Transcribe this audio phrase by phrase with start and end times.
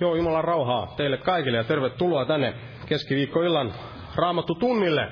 [0.00, 2.54] Joo, Jumalan rauhaa teille kaikille ja tervetuloa tänne
[2.86, 3.72] keskiviikkoillan
[4.16, 5.08] raamattu tunnille.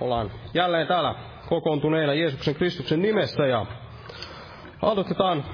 [0.00, 1.14] Ollaan jälleen täällä
[1.48, 3.66] kokoontuneena Jeesuksen Kristuksen nimessä ja
[4.82, 5.44] aloitetaan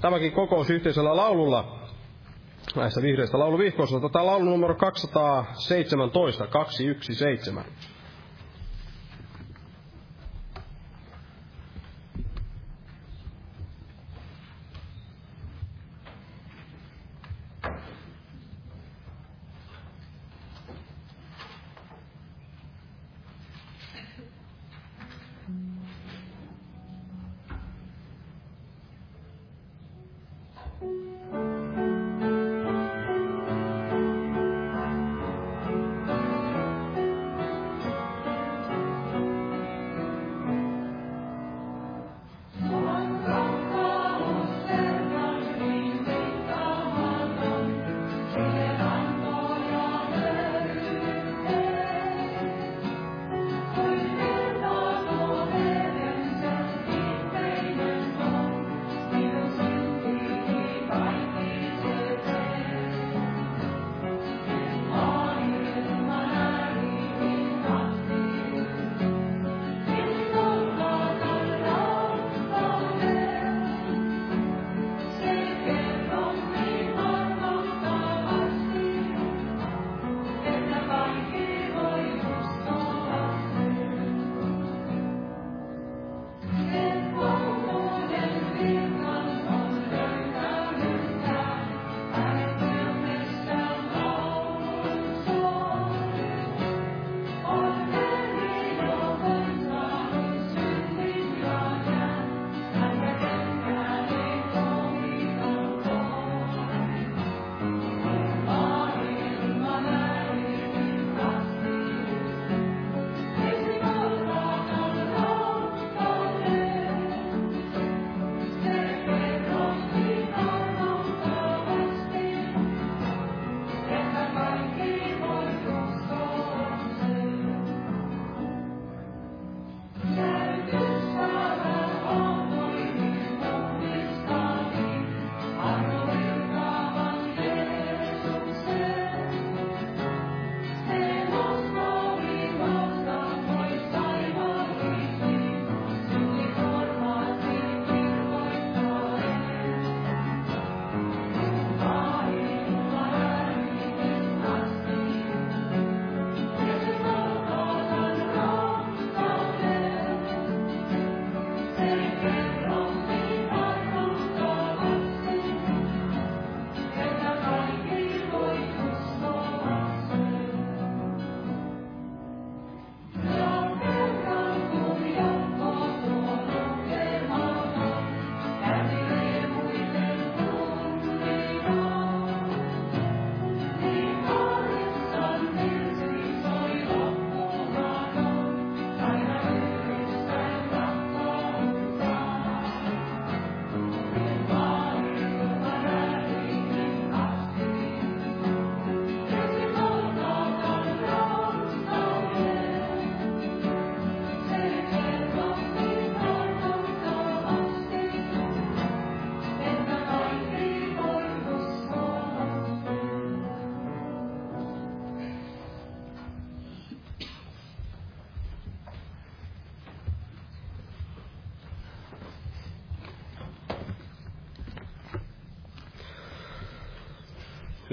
[0.00, 1.78] tämäkin kokous yhteisellä laululla
[2.76, 4.00] näistä vihreistä lauluvihkoista.
[4.00, 7.62] Tätä laulu numero 217, 217.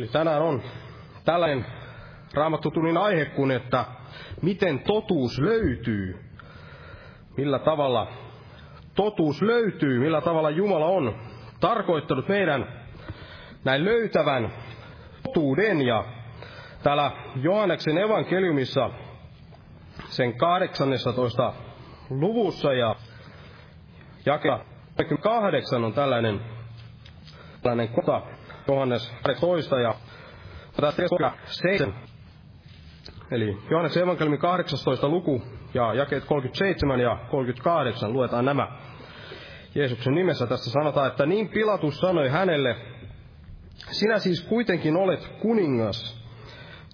[0.03, 0.61] Eli tänään on
[1.25, 1.65] tällainen
[2.33, 3.85] raamattutunnin aihe kuin, että
[4.41, 6.19] miten totuus löytyy.
[7.38, 8.07] Millä tavalla
[8.95, 11.15] totuus löytyy, millä tavalla Jumala on
[11.59, 12.67] tarkoittanut meidän
[13.63, 14.53] näin löytävän
[15.23, 15.81] totuuden.
[15.81, 16.06] Ja
[16.83, 18.89] täällä Johanneksen evankeliumissa
[20.09, 21.53] sen 18
[22.09, 22.95] luvussa ja
[24.25, 24.59] jakea
[25.21, 26.41] 8 on tällainen,
[27.61, 28.21] tällainen kota,
[28.68, 29.95] Johannes 12 ja
[30.81, 31.04] tästä
[31.45, 31.95] 7.
[33.31, 35.42] Eli Johannes evankeliumi 18 luku
[35.73, 38.68] ja jakeet 37 ja 38 luetaan nämä.
[39.76, 42.76] Jeesuksen nimessä tässä sanotaan, että niin Pilatus sanoi hänelle,
[43.92, 46.23] sinä siis kuitenkin olet kuningas.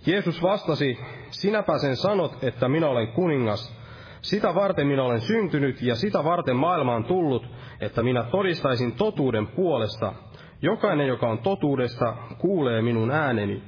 [0.05, 0.99] Jeesus vastasi,
[1.31, 3.79] sinäpä sen sanot, että minä olen kuningas.
[4.21, 7.45] Sitä varten minä olen syntynyt ja sitä varten maailmaan tullut,
[7.81, 10.13] että minä todistaisin totuuden puolesta.
[10.61, 13.63] Jokainen, joka on totuudesta, kuulee minun ääneni.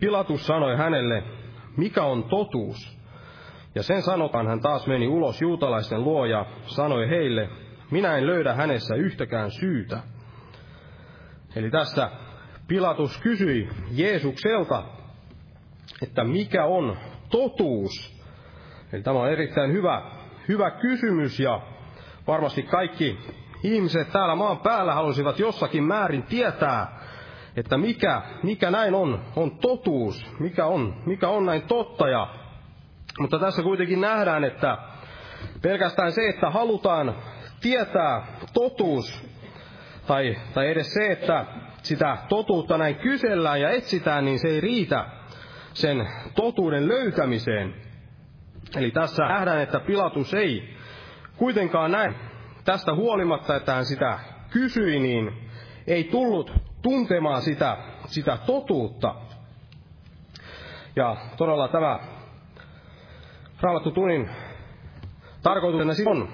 [0.00, 1.22] Pilatus sanoi hänelle,
[1.76, 2.98] mikä on totuus?
[3.74, 7.48] Ja sen sanotaan hän taas meni ulos juutalaisten luo ja sanoi heille,
[7.90, 10.00] minä en löydä hänessä yhtäkään syytä.
[11.56, 12.10] Eli tässä
[12.68, 14.82] Pilatus kysyi Jeesukselta,
[16.02, 16.96] että mikä on
[17.30, 18.22] totuus.
[18.92, 20.02] Eli tämä on erittäin hyvä,
[20.48, 21.60] hyvä kysymys ja
[22.26, 23.18] varmasti kaikki
[23.62, 26.98] ihmiset täällä maan päällä halusivat jossakin määrin tietää,
[27.56, 32.08] että mikä, mikä näin on, on totuus, mikä on, mikä on näin totta.
[32.08, 32.28] Ja,
[33.20, 34.78] mutta tässä kuitenkin nähdään, että
[35.62, 37.14] pelkästään se, että halutaan
[37.60, 39.28] tietää totuus,
[40.06, 41.46] tai, tai edes se, että
[41.82, 45.06] sitä totuutta näin kysellään ja etsitään, niin se ei riitä
[45.74, 47.74] sen totuuden löytämiseen.
[48.76, 50.74] Eli tässä nähdään, että Pilatus ei
[51.36, 52.14] kuitenkaan näin
[52.68, 54.18] tästä huolimatta, että hän sitä
[54.50, 55.50] kysyi, niin
[55.86, 59.14] ei tullut tuntemaan sitä, sitä totuutta.
[60.96, 62.00] Ja todella tämä
[63.60, 64.30] Raamattu tunnin
[65.42, 66.28] tarkoituksena on,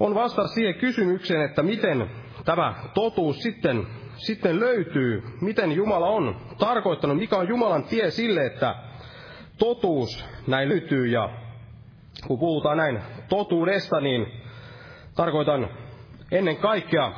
[0.00, 2.10] on vastata siihen kysymykseen, että miten
[2.44, 3.86] tämä totuus sitten,
[4.16, 8.74] sitten löytyy, miten Jumala on tarkoittanut, mikä on Jumalan tie sille, että
[9.58, 11.06] totuus näin löytyy.
[11.06, 11.30] Ja
[12.26, 14.43] kun puhutaan näin totuudesta, niin
[15.14, 15.68] tarkoitan
[16.32, 17.12] ennen kaikkea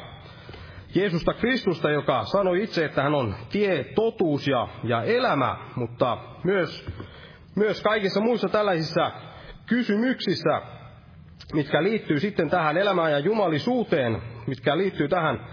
[0.94, 6.86] Jeesusta Kristusta, joka sanoi itse, että hän on tie, totuus ja, ja elämä, mutta myös,
[7.56, 9.10] myös kaikissa muissa tällaisissa
[9.66, 10.62] kysymyksissä,
[11.52, 15.46] mitkä liittyy sitten tähän elämään ja jumalisuuteen, mitkä liittyy tähän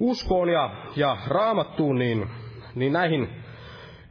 [0.00, 2.30] uskoon ja, ja raamattuun, niin,
[2.74, 3.28] niin näihin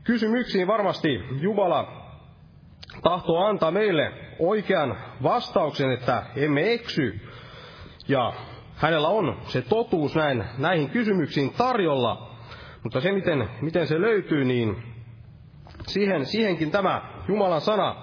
[0.04, 2.00] kysymyksiin varmasti Jumala
[3.04, 7.29] tahtoo antaa meille oikean vastauksen, että emme eksy.
[8.10, 8.34] Ja
[8.76, 12.36] hänellä on se totuus näin, näihin kysymyksiin tarjolla,
[12.84, 14.84] mutta se miten, miten se löytyy, niin
[15.88, 17.96] siihen, siihenkin tämä Jumalan sana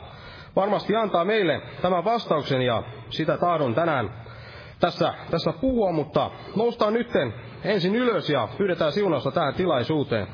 [0.57, 4.11] varmasti antaa meille tämän vastauksen ja sitä tahdon tänään
[4.81, 7.35] tässä, tässä puhua, mutta noustaan nytten
[7.65, 10.27] ensin ylös ja pyydetään siunausta tähän tilaisuuteen.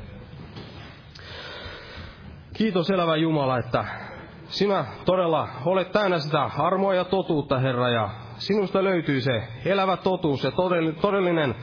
[2.55, 3.85] Kiitos elävä Jumala, että
[4.45, 8.11] sinä todella olet täynnä sitä armoa ja totuutta, Herra, ja
[8.46, 10.52] sinusta löytyy se elävä totuus ja
[11.00, 11.54] todellinen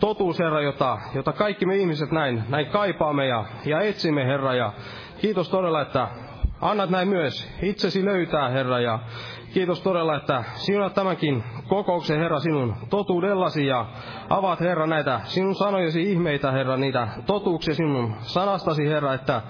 [0.00, 4.54] totuus, Herra, jota, jota kaikki me ihmiset näin, näin kaipaamme ja, ja etsimme, Herra.
[4.54, 4.72] Ja
[5.20, 6.08] kiitos todella, että
[6.60, 8.98] annat näin myös itsesi löytää, Herra, ja
[9.52, 13.86] kiitos todella, että sinut tämänkin kokouksen, Herra, sinun totuudellasi ja
[14.28, 19.42] avaat, Herra, näitä sinun sanojesi ihmeitä, Herra, niitä totuuksia sinun sanastasi, Herra, että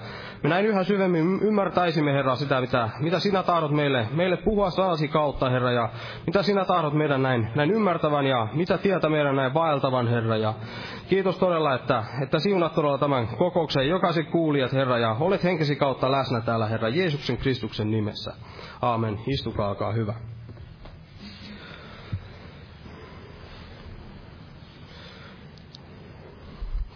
[0.43, 5.07] me näin yhä syvemmin ymmärtäisimme, Herra, sitä, mitä, mitä sinä tahdot meille, meille puhua sanasi
[5.07, 5.89] kautta, Herra, ja
[6.25, 10.37] mitä sinä tahdot meidän näin, näin ymmärtävän ja mitä tietä meidän näin vaeltavan, Herra.
[10.37, 10.53] Ja
[11.09, 16.11] kiitos todella, että, että siunat todella tämän kokouksen jokaisen kuulijat, Herra, ja olet henkesi kautta
[16.11, 18.33] läsnä täällä, Herra, Jeesuksen Kristuksen nimessä.
[18.81, 19.19] Aamen.
[19.27, 20.13] Istukaa, olkaa hyvä.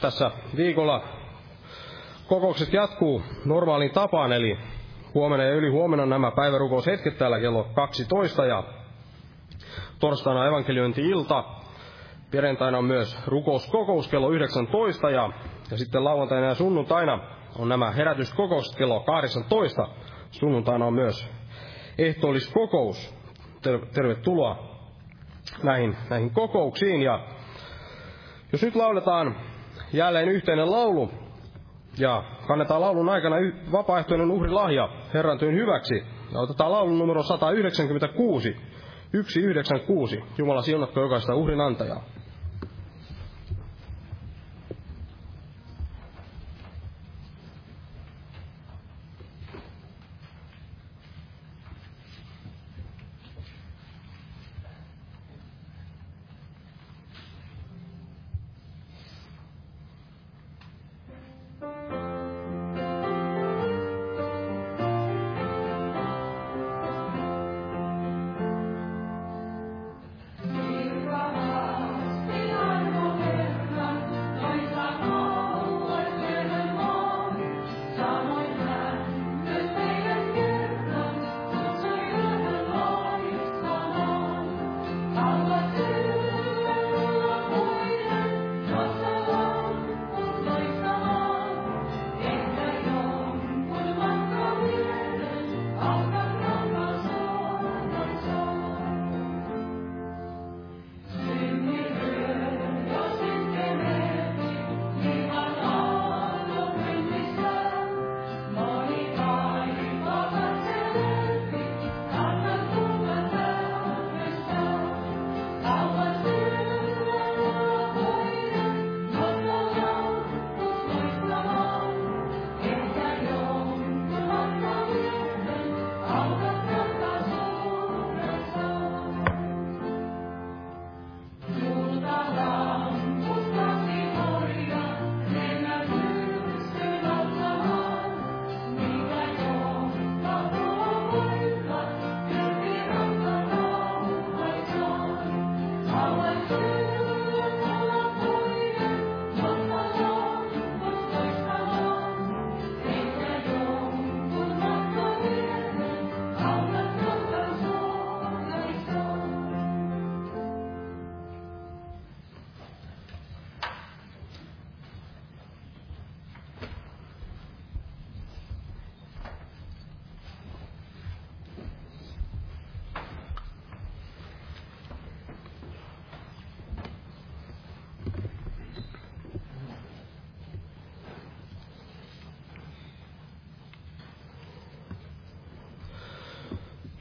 [0.02, 1.04] Tässä viikolla
[2.28, 4.58] kokoukset jatkuu normaaliin tapaan, eli
[5.14, 8.64] huomenna ja yli huomenna nämä päivärukoushetket täällä kello 12 ja
[10.00, 11.44] torstaina evankeliointi-ilta.
[12.32, 15.30] Perjantaina on myös rukouskokous kello 19 ja,
[15.72, 17.20] ja sitten lauantaina ja sunnuntaina
[17.60, 19.88] on nämä herätyskokoukset kello 18.
[20.32, 21.35] Sunnuntaina on myös
[21.98, 23.16] ehtoolliskokous.
[23.94, 24.76] Tervetuloa
[25.64, 27.02] näihin, näihin kokouksiin.
[27.02, 27.20] Ja
[28.52, 29.36] jos nyt lauletaan
[29.94, 31.12] jälleen yhteinen laulu,
[31.98, 33.36] ja kannetaan laulun aikana
[33.72, 36.04] vapaaehtoinen uhrilahja Herran työn hyväksi.
[36.34, 38.56] Ja otetaan laulun numero 196,
[39.14, 40.24] 196.
[40.38, 42.04] Jumala siunatko jokaista uhrin antajaa.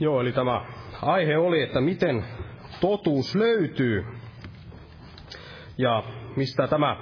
[0.04, 0.64] Joo, eli tämä
[1.02, 2.24] aihe oli, että miten
[2.80, 4.06] totuus löytyy.
[5.78, 6.02] Ja
[6.36, 6.96] mistä tämä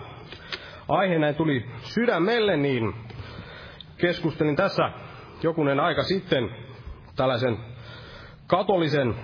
[0.88, 2.94] aihe näin tuli sydämelle, niin
[3.97, 4.90] keskustelin tässä
[5.42, 6.50] jokunen aika sitten
[7.16, 7.59] tällaisen
[8.47, 9.14] katolisen,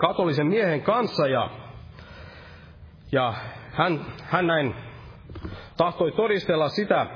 [0.00, 1.50] katolisen miehen kanssa ja,
[3.12, 3.34] ja
[3.72, 4.74] hän, hän näin
[5.76, 7.06] tahtoi todistella sitä,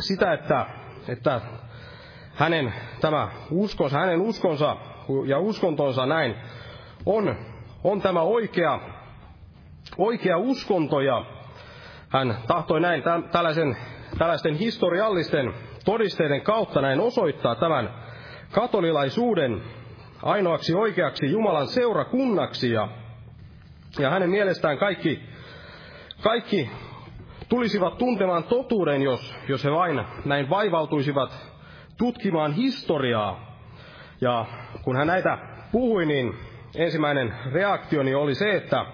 [0.00, 0.66] sitä että,
[1.08, 1.40] että
[2.42, 4.76] hänen tämä uskonsa, hänen uskonsa
[5.26, 6.34] ja uskontonsa näin
[7.06, 7.36] on,
[7.84, 8.80] on tämä oikea,
[9.98, 11.24] oikea uskonto ja
[12.08, 13.76] hän tahtoi näin tällaisen,
[14.18, 17.94] tällaisten historiallisten todisteiden kautta näin osoittaa tämän
[18.52, 19.62] katolilaisuuden
[20.22, 22.88] ainoaksi oikeaksi Jumalan seurakunnaksi ja,
[23.98, 25.22] ja hänen mielestään kaikki,
[26.22, 26.70] kaikki
[27.48, 31.51] tulisivat tuntemaan totuuden, jos, jos he vain näin vaivautuisivat
[32.02, 33.58] tutkimaan historiaa.
[34.20, 34.46] Ja
[34.84, 35.38] kun hän näitä
[35.72, 36.34] puhui, niin
[36.74, 38.86] ensimmäinen reaktioni oli se, että,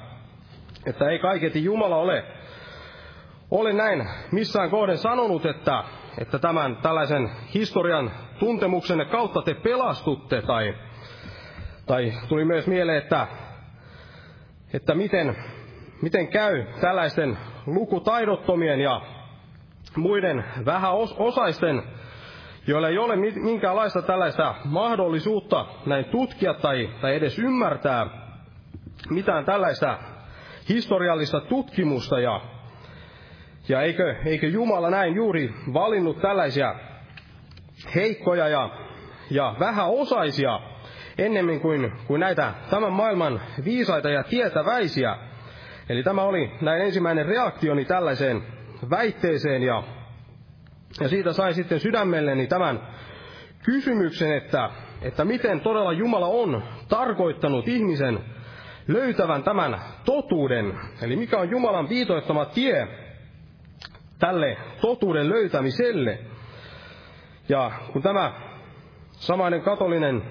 [0.87, 2.25] että ei kaiketi Jumala ole,
[3.51, 5.85] ole näin missään kohden sanonut, että,
[6.19, 10.75] että tämän tällaisen historian tuntemuksenne kautta te pelastutte, tai,
[11.87, 13.27] tai tuli myös mieleen, että,
[14.73, 15.37] että miten,
[16.03, 19.01] miten käy tällaisten lukutaidottomien ja
[19.97, 21.83] muiden vähäosaisten
[22.69, 28.07] joilla ei ole minkäänlaista tällaista mahdollisuutta näin tutkia tai, tai edes ymmärtää
[29.11, 29.99] mitään tällaista
[30.69, 32.41] historiallista tutkimusta ja,
[33.69, 36.75] ja eikö, eikö Jumala näin juuri valinnut tällaisia
[37.95, 38.71] heikkoja ja,
[39.31, 40.61] ja vähäosaisia
[41.19, 45.17] ennemmin kuin, kuin näitä tämän maailman viisaita ja tietäväisiä.
[45.89, 48.43] Eli tämä oli näin ensimmäinen reaktioni tällaiseen
[48.91, 49.83] väitteeseen ja
[51.01, 52.81] ja siitä sai sitten sydämelleni tämän
[53.65, 54.71] kysymyksen, että,
[55.03, 58.19] että miten todella Jumala on tarkoittanut ihmisen
[58.89, 60.79] löytävän tämän totuuden.
[61.03, 62.89] Eli mikä on Jumalan viitoittama tie
[64.19, 66.19] tälle totuuden löytämiselle.
[67.49, 68.33] Ja kun tämä
[69.11, 70.23] samainen katolinen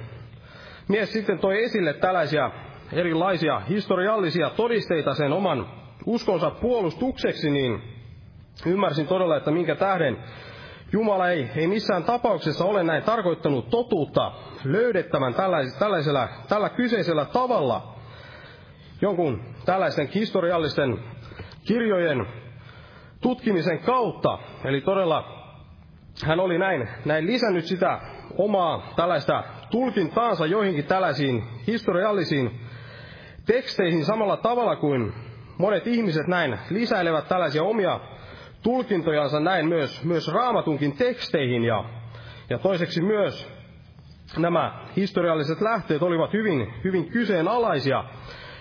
[0.87, 2.51] mies sitten toi esille tällaisia
[2.93, 5.67] erilaisia historiallisia todisteita sen oman
[6.05, 7.81] uskonsa puolustukseksi, niin
[8.65, 10.17] ymmärsin todella, että minkä tähden
[10.91, 14.31] Jumala ei, ei missään tapauksessa ole näin tarkoittanut totuutta
[14.63, 15.33] löydettävän
[15.79, 17.93] tällaisella, tällä kyseisellä tavalla
[19.01, 20.99] jonkun tällaisen historiallisten
[21.67, 22.27] kirjojen
[23.21, 24.37] tutkimisen kautta.
[24.65, 25.37] Eli todella
[26.25, 27.99] hän oli näin, näin lisännyt sitä
[28.37, 32.59] omaa tällaista tulkintaansa joihinkin tällaisiin historiallisiin
[33.45, 35.13] teksteihin samalla tavalla kuin
[35.57, 37.99] monet ihmiset näin lisäilevät tällaisia omia
[38.67, 41.83] tulkintojansa näin myös, myös raamatunkin teksteihin ja,
[42.49, 43.49] ja toiseksi myös
[44.37, 48.03] nämä historialliset lähteet olivat hyvin, hyvin kyseenalaisia.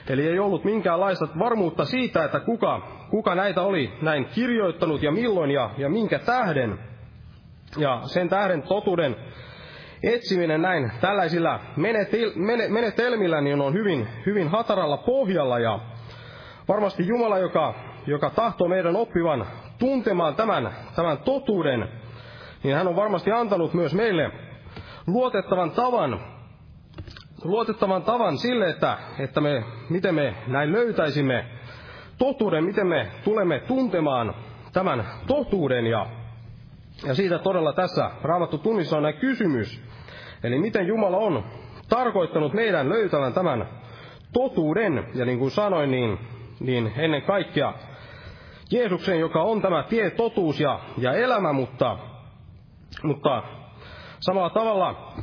[0.08, 5.50] Eli ei ollut minkäänlaista varmuutta siitä, että kuka, kuka näitä oli näin kirjoittanut ja milloin
[5.50, 6.78] ja, ja minkä tähden.
[7.76, 9.16] Ja sen tähden totuuden
[10.02, 11.60] etsiminen näin tällaisilla
[12.68, 15.58] menetelmillä niin on hyvin, hyvin hataralla pohjalla.
[15.58, 15.78] Ja
[16.68, 17.74] varmasti Jumala, joka,
[18.06, 19.46] joka tahtoo meidän oppivan
[19.78, 21.88] tuntemaan tämän, tämän totuuden,
[22.62, 24.30] niin hän on varmasti antanut myös meille
[25.06, 26.20] luotettavan tavan,
[27.44, 31.44] luotettavan tavan sille, että, että me, miten me näin löytäisimme
[32.18, 34.34] totuuden, miten me tulemme tuntemaan
[34.72, 35.86] tämän totuuden.
[35.86, 36.06] Ja,
[37.06, 39.82] ja siitä todella tässä Raamattu tunnissa on näin kysymys.
[40.42, 41.44] Eli miten Jumala on
[41.88, 43.68] tarkoittanut meidän löytävän tämän
[44.32, 45.06] totuuden.
[45.14, 46.18] Ja niin kuin sanoin, niin,
[46.60, 47.74] niin ennen kaikkea
[48.70, 51.98] Jeesuksen, joka on tämä tie, totuus ja, ja elämä, mutta,
[53.02, 53.42] mutta
[54.20, 55.14] samalla tavalla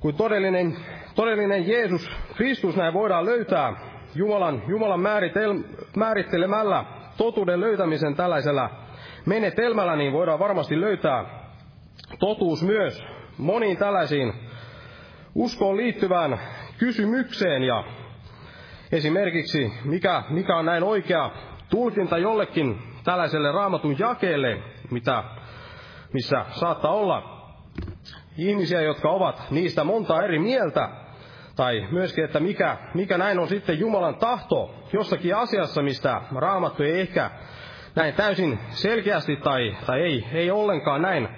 [0.00, 0.76] kuin todellinen,
[1.14, 3.72] todellinen Jeesus Kristus näin voidaan löytää
[4.14, 5.62] Jumalan, Jumalan määritel,
[5.96, 6.84] määrittelemällä
[7.16, 8.70] totuuden löytämisen tällaisella
[9.26, 11.24] menetelmällä, niin voidaan varmasti löytää
[12.18, 13.04] totuus myös
[13.38, 14.32] moniin tällaisiin
[15.34, 16.40] uskoon liittyvään
[16.78, 17.62] kysymykseen.
[17.62, 17.84] Ja
[18.92, 21.30] esimerkiksi mikä, mikä on näin oikea
[21.72, 24.58] tulkinta jollekin tällaiselle raamatun jakeelle,
[24.90, 25.24] mitä,
[26.12, 27.42] missä saattaa olla
[28.38, 30.88] ihmisiä, jotka ovat niistä monta eri mieltä,
[31.56, 37.00] tai myöskin, että mikä, mikä näin on sitten Jumalan tahto jossakin asiassa, mistä raamattu ei
[37.00, 37.30] ehkä
[37.94, 41.28] näin täysin selkeästi tai, tai ei, ei ollenkaan näin,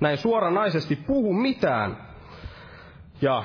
[0.00, 1.96] näin suoranaisesti puhu mitään.
[3.20, 3.44] Ja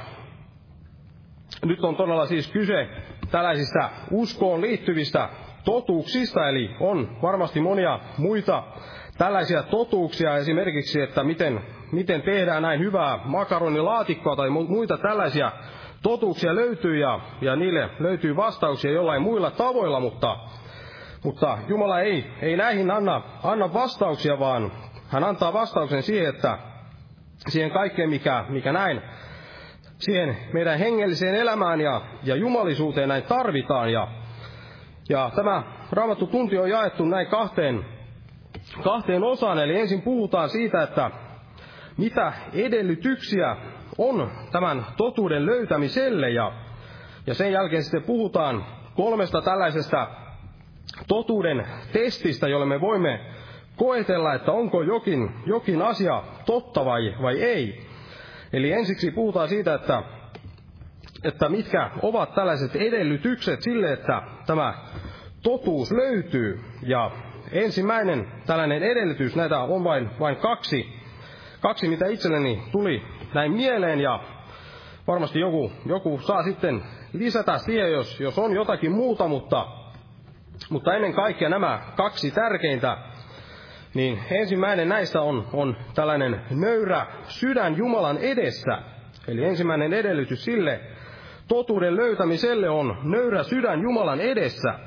[1.65, 2.87] nyt on todella siis kyse
[3.31, 5.29] tällaisista uskoon liittyvistä
[5.67, 8.63] totuuksista, eli on varmasti monia muita
[9.17, 15.51] tällaisia totuuksia, esimerkiksi, että miten, miten tehdään näin hyvää makaronilaatikkoa tai muita tällaisia
[16.01, 20.37] totuuksia löytyy ja, ja niille löytyy vastauksia jollain muilla tavoilla, mutta,
[21.23, 24.71] mutta Jumala ei, ei näihin anna, anna vastauksia, vaan
[25.07, 26.57] hän antaa vastauksen siihen, että
[27.47, 29.01] siihen kaikkeen, mikä, mikä näin
[29.99, 33.91] siihen meidän hengelliseen elämään ja, ja jumalisuuteen näin tarvitaan.
[33.91, 34.07] Ja,
[35.09, 37.85] ja tämä raamattu tunti on jaettu näin kahteen,
[38.83, 39.59] kahteen osaan.
[39.59, 41.11] Eli ensin puhutaan siitä, että
[41.97, 43.55] mitä edellytyksiä
[43.97, 46.29] on tämän totuuden löytämiselle.
[46.29, 46.51] Ja,
[47.27, 48.65] ja sen jälkeen sitten puhutaan
[48.95, 50.07] kolmesta tällaisesta
[51.07, 53.19] totuuden testistä, jolle me voimme
[53.75, 57.87] koetella, että onko jokin, jokin asia totta vai, vai ei.
[58.53, 60.03] Eli ensiksi puhutaan siitä, että,
[61.23, 64.73] että mitkä ovat tällaiset edellytykset sille, että tämä
[65.43, 66.59] totuus löytyy.
[66.83, 67.11] Ja
[67.51, 70.93] ensimmäinen tällainen edellytys, näitä on vain, vain kaksi,
[71.61, 73.01] kaksi, mitä itselleni tuli
[73.33, 74.19] näin mieleen, ja
[75.07, 76.83] varmasti joku, joku saa sitten
[77.13, 79.67] lisätä siihen, jos, jos on jotakin muuta, mutta,
[80.69, 82.97] mutta ennen kaikkea nämä kaksi tärkeintä
[83.93, 88.81] niin ensimmäinen näistä on, on tällainen nöyrä sydän Jumalan edessä.
[89.27, 90.79] Eli ensimmäinen edellytys sille
[91.47, 94.79] totuuden löytämiselle on nöyrä sydän Jumalan edessä.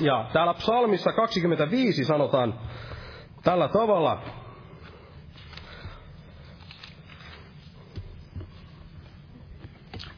[0.00, 2.54] Ja täällä psalmissa 25 sanotaan
[3.42, 4.22] tällä tavalla.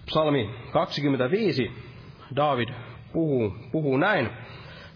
[0.07, 1.73] Psalmi 25,
[2.37, 2.69] David
[3.13, 4.31] puhuu, puhuu näin,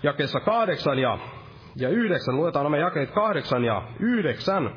[0.02, 1.18] jakessa kahdeksan ja
[1.76, 4.70] ja yhdeksän, luetaan nämä jakeet kahdeksan ja yhdeksän.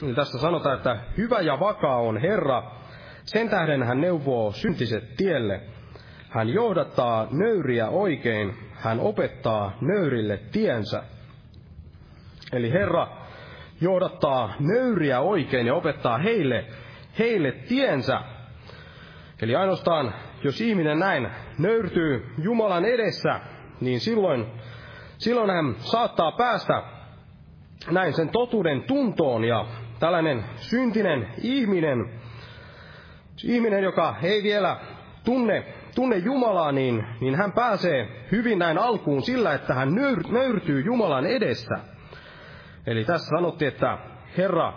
[0.00, 2.62] Niin tässä sanotaan, että hyvä ja vakaa on Herra,
[3.26, 5.60] sen tähden hän neuvoo syntiset tielle.
[6.28, 11.02] Hän johdattaa nöyriä oikein, hän opettaa nöyrille tiensä.
[12.52, 13.08] Eli Herra
[13.80, 16.64] johdattaa nöyriä oikein ja opettaa heille,
[17.18, 18.20] heille tiensä.
[19.42, 23.40] Eli ainoastaan, jos ihminen näin nöyrtyy Jumalan edessä,
[23.80, 24.46] niin silloin
[25.18, 26.82] silloin hän saattaa päästä
[27.90, 29.66] näin sen totuuden tuntoon ja
[30.00, 32.15] tällainen syntinen ihminen,
[33.44, 34.76] ihminen, joka ei vielä
[35.24, 40.80] tunne, tunne Jumalaa, niin, niin hän pääsee hyvin näin alkuun sillä, että hän nöyr, nöyrtyy
[40.80, 41.78] Jumalan edestä.
[42.86, 43.98] Eli tässä sanottiin, että
[44.38, 44.72] Herra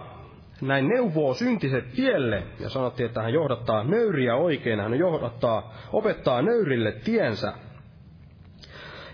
[0.62, 6.91] näin neuvoo syntiset tielle, ja sanottiin, että hän johdattaa nöyriä oikein, hän johdattaa, opettaa nöyrille
[6.91, 7.54] tiensä.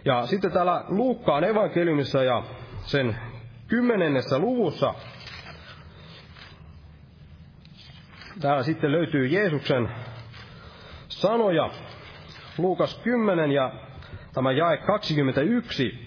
[0.06, 2.44] Ja sitten täällä Luukkaan evankeliumissa ja
[2.82, 3.16] sen
[3.68, 4.94] kymmenennessä luvussa,
[8.42, 9.90] täällä sitten löytyy Jeesuksen
[11.08, 11.70] sanoja,
[12.58, 13.72] Luukas 10 ja
[14.34, 16.06] tämä jae 21.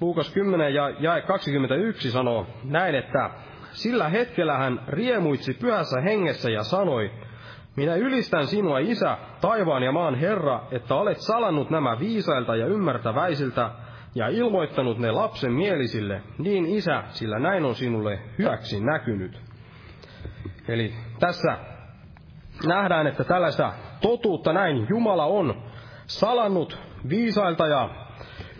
[0.00, 3.30] Luukas 10 ja jae 21 sanoo näin, että
[3.72, 7.10] sillä hetkellä hän riemuitsi pyhässä hengessä ja sanoi,
[7.76, 13.70] minä ylistän sinua, Isä, taivaan ja maan Herra, että olet salannut nämä viisailta ja ymmärtäväisiltä
[14.18, 19.40] ja ilmoittanut ne lapsen mielisille, niin Isä, sillä näin on sinulle hyväksi näkynyt.
[20.68, 21.58] Eli tässä
[22.66, 25.62] nähdään, että tällaista totuutta näin Jumala on
[26.06, 26.78] salannut
[27.08, 27.90] viisailta ja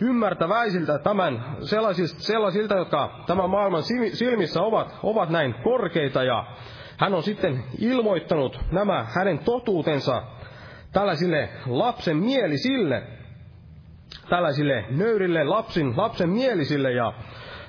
[0.01, 6.45] ymmärtäväisiltä tämän sellaisilta, sellaisilta jotka tämän maailman silmissä ovat, ovat näin korkeita ja
[6.97, 10.23] hän on sitten ilmoittanut nämä hänen totuutensa
[10.93, 13.03] tällaisille lapsen mielisille,
[14.29, 16.91] tällaisille nöyrille lapsin, lapsen mielisille.
[16.91, 17.13] Ja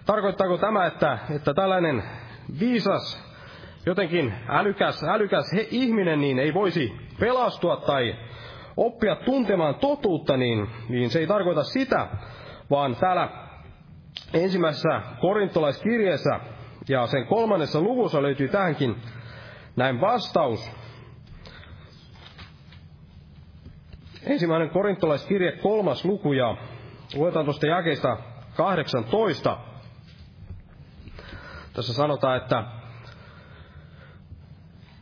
[0.06, 2.02] tarkoittaako tämä, että, että tällainen
[2.60, 3.30] viisas,
[3.86, 8.16] jotenkin älykäs, älykäs he, ihminen niin ei voisi pelastua tai
[8.76, 12.06] oppia tuntemaan totuutta, niin, niin se ei tarkoita sitä,
[12.70, 13.28] vaan täällä
[14.34, 16.40] ensimmäisessä korintolaiskirjeessä
[16.88, 18.96] ja sen kolmannessa luvussa löytyy tähänkin
[19.76, 20.72] näin vastaus.
[24.26, 26.56] Ensimmäinen korintolaiskirje kolmas luku ja
[27.14, 28.16] luetaan tuosta jakeista
[28.56, 29.56] 18.
[31.72, 32.64] Tässä sanotaan, että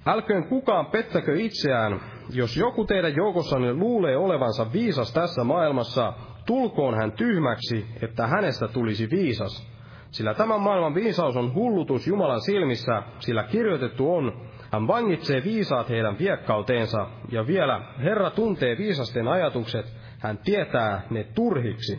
[0.06, 2.00] Älköön kukaan pettäkö itseään,
[2.30, 6.12] jos joku teidän joukossanne luulee olevansa viisas tässä maailmassa,
[6.46, 9.68] tulkoon hän tyhmäksi, että hänestä tulisi viisas.
[10.10, 16.18] Sillä tämän maailman viisaus on hullutus Jumalan silmissä, sillä kirjoitettu on, hän vangitsee viisaat heidän
[16.18, 19.86] viekkauteensa, ja vielä Herra tuntee viisasten ajatukset,
[20.18, 21.98] hän tietää ne turhiksi.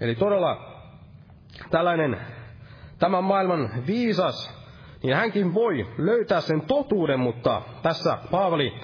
[0.00, 0.80] Eli todella
[1.70, 2.20] tällainen
[2.98, 4.64] tämän maailman viisas,
[5.02, 8.74] niin hänkin voi löytää sen totuuden, mutta tässä Paavali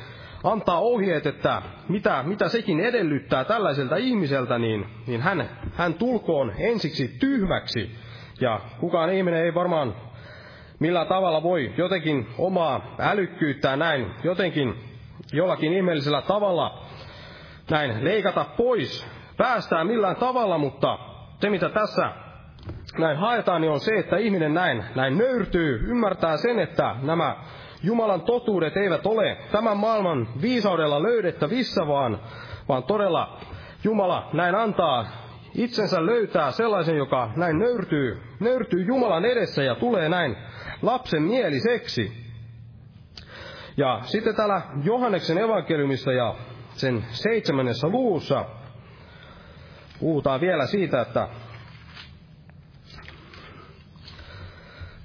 [0.45, 7.09] antaa ohjeet, että mitä, mitä sekin edellyttää tällaiselta ihmiseltä, niin, niin hän, hän tulkoon ensiksi
[7.09, 7.91] tyhmäksi,
[8.41, 9.95] Ja kukaan ihminen ei varmaan
[10.81, 14.75] millä tavalla voi jotenkin omaa älykkyyttään näin jotenkin
[15.33, 16.85] jollakin ihmeellisellä tavalla
[17.71, 19.07] näin leikata pois?
[19.37, 20.99] Päästään millään tavalla, mutta
[21.41, 22.11] se mitä tässä
[22.99, 27.37] näin haetaan, niin on se, että ihminen näin, näin nöyrtyy, ymmärtää sen, että nämä
[27.83, 32.21] Jumalan totuudet eivät ole tämän maailman viisaudella löydettävissä, vaan,
[32.69, 33.39] vaan todella
[33.85, 35.07] Jumala näin antaa
[35.55, 40.37] itsensä löytää sellaisen, joka näin nöyrtyy, nöyrtyy Jumalan edessä ja tulee näin
[40.83, 42.13] lapsen mieliseksi.
[43.77, 46.35] Ja sitten täällä Johanneksen evankeliumissa ja
[46.73, 48.45] sen seitsemännessä luussa
[50.01, 51.29] puhutaan vielä siitä, että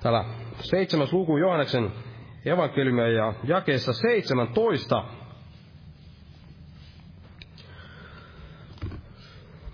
[0.03, 0.25] täällä
[0.59, 1.91] seitsemäs luku Johanneksen
[2.45, 5.03] evankeliumia ja jakeessa 17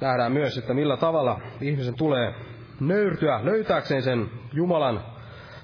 [0.02, 2.34] nähdään myös, että millä tavalla ihmisen tulee
[2.80, 5.04] nöyrtyä löytääkseen sen Jumalan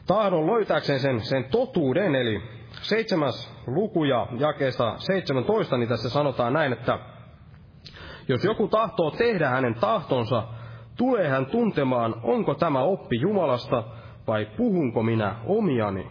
[0.07, 2.15] tahdon, löytääkseen sen, sen totuuden.
[2.15, 2.41] Eli
[2.81, 6.99] seitsemäs luku ja jakeesta 17, niin tässä sanotaan näin, että
[8.27, 10.43] jos joku tahtoo tehdä hänen tahtonsa,
[10.97, 13.83] tulee hän tuntemaan, onko tämä oppi Jumalasta
[14.27, 16.07] vai puhunko minä omiani.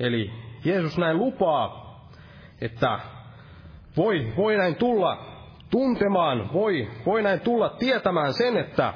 [0.00, 0.30] Eli
[0.64, 1.88] Jeesus näin lupaa,
[2.60, 3.00] että
[3.96, 5.18] voi, voi näin tulla
[5.70, 8.94] tuntemaan, voi, voi näin tulla tietämään sen, että,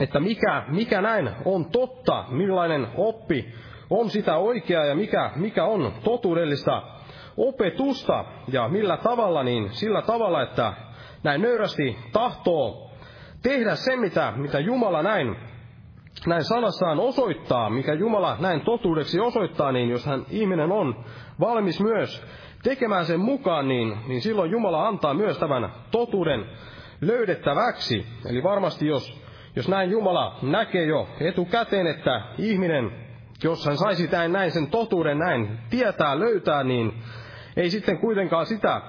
[0.00, 3.54] että mikä, mikä näin on totta, millainen oppi
[3.90, 6.82] on sitä oikeaa ja mikä, mikä on totuudellista
[7.36, 10.72] opetusta ja millä tavalla, niin sillä tavalla, että
[11.22, 12.90] näin nöyrästi tahtoo
[13.42, 15.36] tehdä se, mitä, mitä Jumala näin,
[16.26, 21.04] näin sanassaan osoittaa, mikä Jumala näin totuudeksi osoittaa, niin jos hän ihminen on
[21.40, 22.24] valmis myös
[22.62, 26.44] tekemään sen mukaan, niin, niin silloin Jumala antaa myös tämän totuuden
[27.00, 28.06] löydettäväksi.
[28.30, 29.25] Eli varmasti jos,
[29.56, 32.92] jos näin Jumala näkee jo etukäteen, että ihminen,
[33.44, 37.02] jos hän saisi näin, näin sen totuuden näin tietää, löytää, niin
[37.56, 38.82] ei sitten kuitenkaan sitä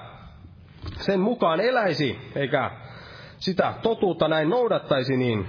[0.86, 2.70] sen mukaan eläisi, eikä
[3.38, 5.46] sitä totuutta näin noudattaisi, niin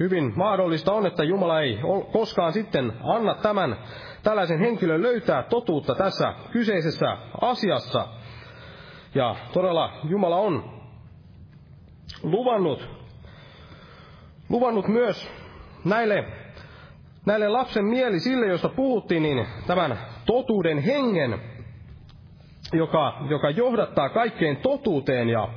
[0.00, 1.78] hyvin mahdollista on, että Jumala ei
[2.12, 3.76] koskaan sitten anna tämän
[4.22, 8.08] tällaisen henkilön löytää totuutta tässä kyseisessä asiassa.
[9.14, 10.80] Ja todella Jumala on
[12.22, 12.95] luvannut,
[14.48, 15.30] luvannut myös
[15.84, 16.24] näille,
[17.26, 21.40] näille lapsen mieli sille, josta puhuttiin, niin tämän totuuden hengen,
[22.72, 25.28] joka, joka johdattaa kaikkeen totuuteen.
[25.28, 25.48] Ja,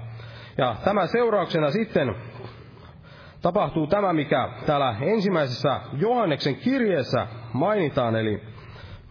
[0.57, 2.15] ja tämän seurauksena sitten
[3.41, 8.43] tapahtuu tämä, mikä täällä ensimmäisessä Johanneksen kirjeessä mainitaan, eli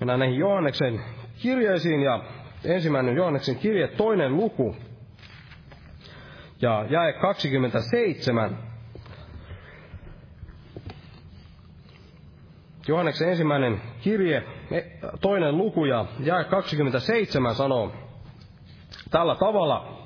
[0.00, 1.00] mennään näihin Johanneksen
[1.42, 2.22] kirjeisiin, ja
[2.64, 4.76] ensimmäinen Johanneksen kirje, toinen luku,
[6.62, 8.67] ja jae 27.
[12.88, 14.42] Johanneksen ensimmäinen kirje,
[15.20, 17.92] toinen luku ja jae 27 sanoo
[19.10, 19.98] tällä tavalla,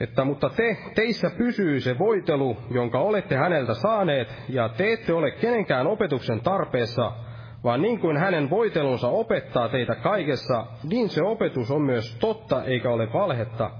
[0.00, 5.30] että mutta te, teissä pysyy se voitelu, jonka olette häneltä saaneet, ja te ette ole
[5.30, 7.12] kenenkään opetuksen tarpeessa,
[7.64, 12.90] vaan niin kuin hänen voitelunsa opettaa teitä kaikessa, niin se opetus on myös totta eikä
[12.90, 13.70] ole valhetta.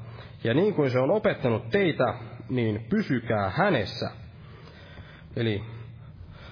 [0.44, 2.14] Ja niin kuin se on opettanut teitä,
[2.49, 4.11] niin pysykää hänessä.
[5.37, 5.62] Eli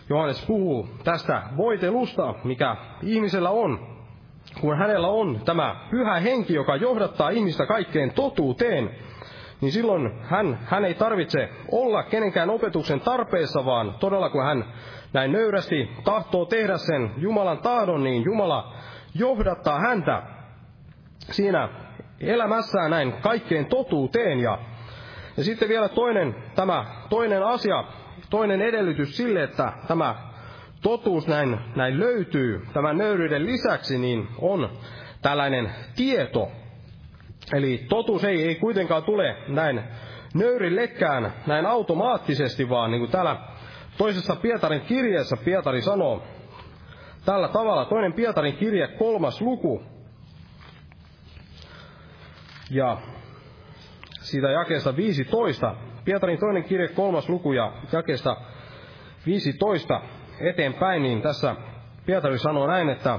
[0.09, 3.97] Johannes puhuu tästä voitelusta, mikä ihmisellä on,
[4.61, 8.90] kun hänellä on tämä pyhä henki, joka johdattaa ihmistä kaikkeen totuuteen,
[9.61, 14.64] niin silloin hän, hän ei tarvitse olla kenenkään opetuksen tarpeessa, vaan todella kun hän
[15.12, 18.75] näin nöyrästi tahtoo tehdä sen Jumalan tahdon, niin Jumala
[19.14, 20.23] johdattaa häntä
[21.19, 21.69] siinä
[22.21, 24.38] elämässään näin kaikkeen totuuteen.
[24.40, 24.59] Ja,
[25.37, 27.85] ja sitten vielä toinen, tämä toinen asia,
[28.31, 30.15] toinen edellytys sille, että tämä
[30.83, 34.71] totuus näin, näin löytyy tämän nöyryyden lisäksi, niin on
[35.23, 36.49] tällainen tieto.
[37.55, 39.83] Eli totuus ei, ei kuitenkaan tule näin
[40.35, 43.37] nöyrillekään näin automaattisesti, vaan niin kuin täällä
[43.99, 46.23] toisessa Pietarin kirjeessä Pietari sanoo
[47.25, 49.83] tällä tavalla, toinen Pietarin kirje, kolmas luku,
[52.71, 52.99] ja
[54.23, 55.75] siitä jakeesta 15,
[56.07, 58.37] Pietarin toinen kirje, kolmas luku ja jakeesta
[59.27, 60.01] 15
[60.40, 61.57] eteenpäin, niin tässä
[62.07, 63.19] Pietari sanoo näin, että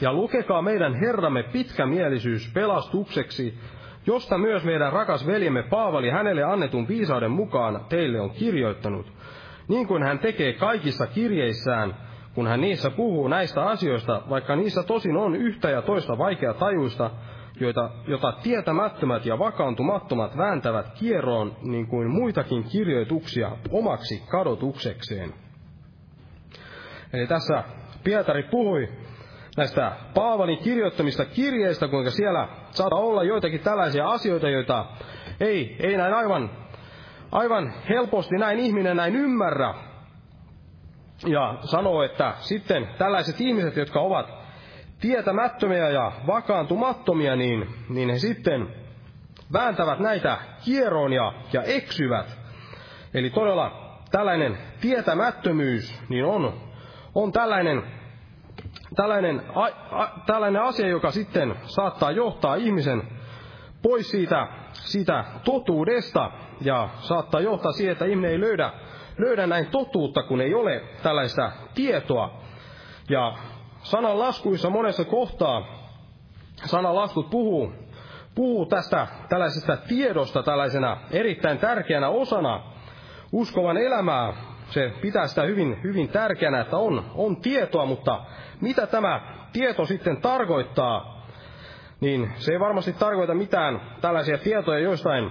[0.00, 3.58] ja lukekaa meidän Herramme pitkämielisyys pelastukseksi,
[4.06, 9.12] josta myös meidän rakas veljemme Paavali hänelle annetun viisauden mukaan teille on kirjoittanut,
[9.68, 11.96] niin kuin hän tekee kaikissa kirjeissään,
[12.34, 17.10] kun hän niissä puhuu näistä asioista, vaikka niissä tosin on yhtä ja toista vaikea tajuista,
[17.60, 25.34] joita, jota tietämättömät ja vakaantumattomat vääntävät kieroon niin kuin muitakin kirjoituksia omaksi kadotuksekseen.
[27.12, 27.64] Eli tässä
[28.04, 28.88] Pietari puhui
[29.56, 34.86] näistä Paavalin kirjoittamista kirjeistä, kuinka siellä saattaa olla joitakin tällaisia asioita, joita
[35.40, 36.50] ei, ei näin aivan,
[37.32, 39.74] aivan helposti näin ihminen näin ymmärrä.
[41.26, 44.43] Ja sanoo, että sitten tällaiset ihmiset, jotka ovat
[45.04, 48.68] tietämättömiä ja vakaantumattomia, niin, niin he sitten
[49.52, 52.38] vääntävät näitä kieroon ja, ja eksyvät.
[53.14, 56.52] Eli todella tällainen tietämättömyys niin on,
[57.14, 57.82] on tällainen
[58.96, 63.02] tällainen, a, a, tällainen asia, joka sitten saattaa johtaa ihmisen
[63.82, 68.72] pois siitä, siitä totuudesta ja saattaa johtaa siihen, että ihminen ei löydä,
[69.18, 72.40] löydä näin totuutta, kun ei ole tällaista tietoa.
[73.08, 73.34] Ja
[73.84, 75.66] sanan laskuissa monessa kohtaa
[76.64, 77.72] sananlaskut puhuu,
[78.34, 82.60] puhuu tästä tällaisesta tiedosta tällaisena erittäin tärkeänä osana
[83.32, 84.32] uskovan elämää.
[84.70, 88.20] Se pitää sitä hyvin, hyvin tärkeänä, että on, on tietoa, mutta
[88.60, 89.20] mitä tämä
[89.52, 91.26] tieto sitten tarkoittaa,
[92.00, 95.30] niin se ei varmasti tarkoita mitään tällaisia tietoja joistain,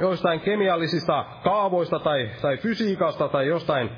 [0.00, 3.90] joistain kemiallisista kaavoista tai, tai fysiikasta tai jostain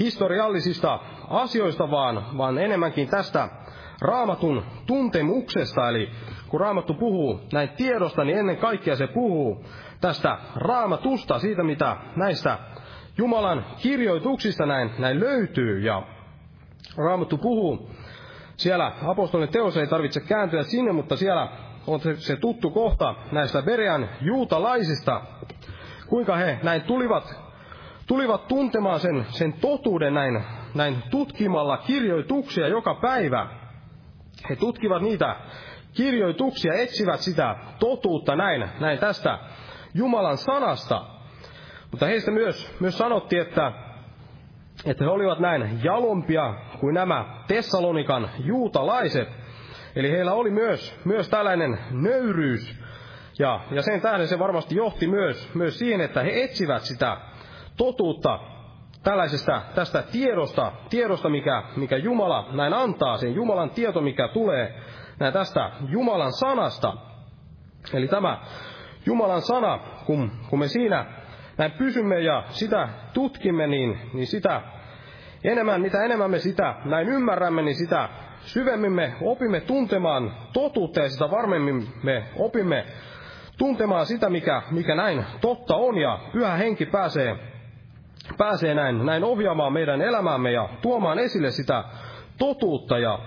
[0.00, 3.48] historiallisista asioista, vaan, vaan enemmänkin tästä
[4.00, 5.88] raamatun tuntemuksesta.
[5.88, 6.10] Eli
[6.48, 9.64] kun raamattu puhuu näin tiedosta, niin ennen kaikkea se puhuu
[10.00, 12.58] tästä raamatusta, siitä mitä näistä
[13.18, 15.80] Jumalan kirjoituksista näin, näin löytyy.
[15.80, 16.02] Ja
[16.96, 17.90] Raamattu puhuu.
[18.56, 21.48] Siellä apostolin teos ei tarvitse kääntyä sinne, mutta siellä
[21.86, 25.20] on se, se tuttu kohta näistä Berean juutalaisista,
[26.06, 27.49] kuinka he näin tulivat,
[28.10, 30.44] tulivat tuntemaan sen, sen totuuden näin,
[30.74, 33.46] näin tutkimalla kirjoituksia joka päivä.
[34.50, 35.36] He tutkivat niitä
[35.94, 39.38] kirjoituksia, etsivät sitä totuutta näin, näin tästä
[39.94, 41.06] Jumalan sanasta.
[41.90, 43.72] Mutta heistä myös, myös sanottiin, että
[44.84, 49.28] että he olivat näin jalompia kuin nämä Tessalonikan juutalaiset.
[49.96, 52.80] Eli heillä oli myös, myös tällainen nöyryys.
[53.38, 57.29] Ja, ja sen tähden se varmasti johti myös, myös siihen, että he etsivät sitä
[57.80, 58.38] totuutta
[59.02, 64.74] tällaisesta tästä tiedosta, tiedosta mikä, mikä Jumala näin antaa, sen Jumalan tieto, mikä tulee
[65.20, 66.92] näin tästä Jumalan sanasta.
[67.94, 68.38] Eli tämä
[69.06, 71.06] Jumalan sana, kun, kun me siinä
[71.58, 74.62] näin pysymme ja sitä tutkimme, niin, niin sitä
[75.44, 78.08] enemmän, mitä enemmän me sitä näin ymmärrämme, niin sitä
[78.40, 82.86] syvemmin me opimme tuntemaan totuutta ja sitä varmemmin me opimme
[83.58, 87.49] tuntemaan sitä, mikä, mikä näin totta on ja pyhä henki pääsee,
[88.38, 91.84] pääsee näin, näin ohjaamaan meidän elämäämme ja tuomaan esille sitä
[92.38, 92.98] totuutta.
[92.98, 93.18] Ja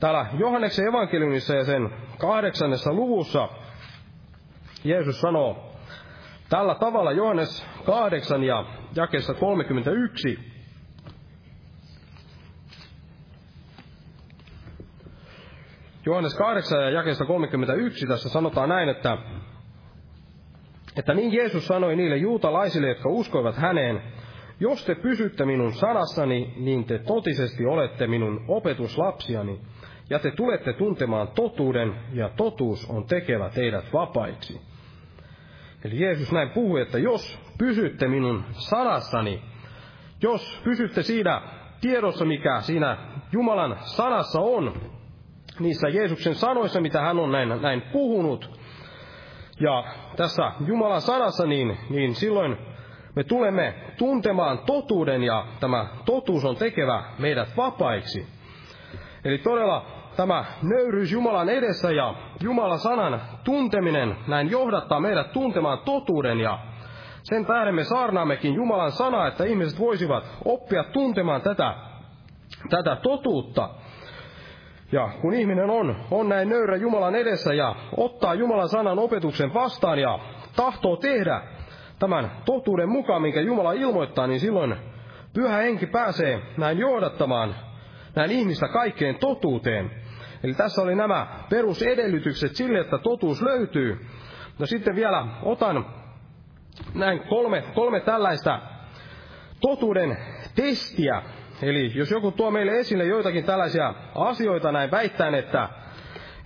[0.00, 3.48] täällä Johanneksen evankeliumissa ja sen kahdeksannessa luvussa
[4.84, 5.66] Jeesus sanoo
[6.48, 10.38] Tällä tavalla Johannes 8 ja jakeessa 31.
[16.06, 19.18] Johannes 8 ja jakeessa 31 tässä sanotaan näin, että,
[20.96, 24.02] että niin Jeesus sanoi niille juutalaisille, jotka uskoivat häneen,
[24.60, 29.60] jos te pysytte minun sanassani, niin te totisesti olette minun opetuslapsiani,
[30.10, 34.60] ja te tulette tuntemaan totuuden, ja totuus on tekevä teidät vapaiksi.
[35.84, 39.42] Eli Jeesus näin puhui, että jos pysytte minun sanassani,
[40.22, 41.42] jos pysytte siinä
[41.80, 42.96] tiedossa, mikä siinä
[43.32, 44.80] Jumalan sanassa on,
[45.60, 48.60] niissä Jeesuksen sanoissa, mitä hän on näin, näin puhunut,
[49.60, 49.84] ja
[50.16, 52.56] tässä Jumalan sanassa, niin, niin silloin
[53.16, 58.26] me tulemme tuntemaan totuuden ja tämä totuus on tekevä meidät vapaiksi.
[59.24, 59.86] Eli todella
[60.16, 66.58] tämä nöyryys Jumalan edessä ja Jumalan sanan tunteminen näin johdattaa meidät tuntemaan totuuden ja
[67.22, 71.74] sen tähden me saarnaammekin Jumalan sanaa, että ihmiset voisivat oppia tuntemaan tätä,
[72.70, 73.70] tätä totuutta.
[74.92, 79.98] Ja kun ihminen on, on näin nöyrä Jumalan edessä ja ottaa Jumalan sanan opetuksen vastaan
[79.98, 80.18] ja
[80.56, 81.42] tahtoo tehdä
[81.98, 84.76] tämän totuuden mukaan, minkä Jumala ilmoittaa, niin silloin
[85.34, 87.56] pyhä henki pääsee näin johdattamaan
[88.14, 89.90] näin ihmistä kaikkeen totuuteen.
[90.42, 94.06] Eli tässä oli nämä perusedellytykset sille, että totuus löytyy.
[94.58, 95.86] No sitten vielä otan
[96.94, 98.60] näin kolme, kolme tällaista
[99.60, 100.18] totuuden
[100.54, 101.22] testiä.
[101.62, 105.68] Eli jos joku tuo meille esille joitakin tällaisia asioita näin väittäen, että,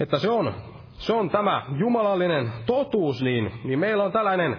[0.01, 0.55] että se, on,
[0.93, 4.57] se on tämä jumalallinen totuus, niin, niin meillä on tällainen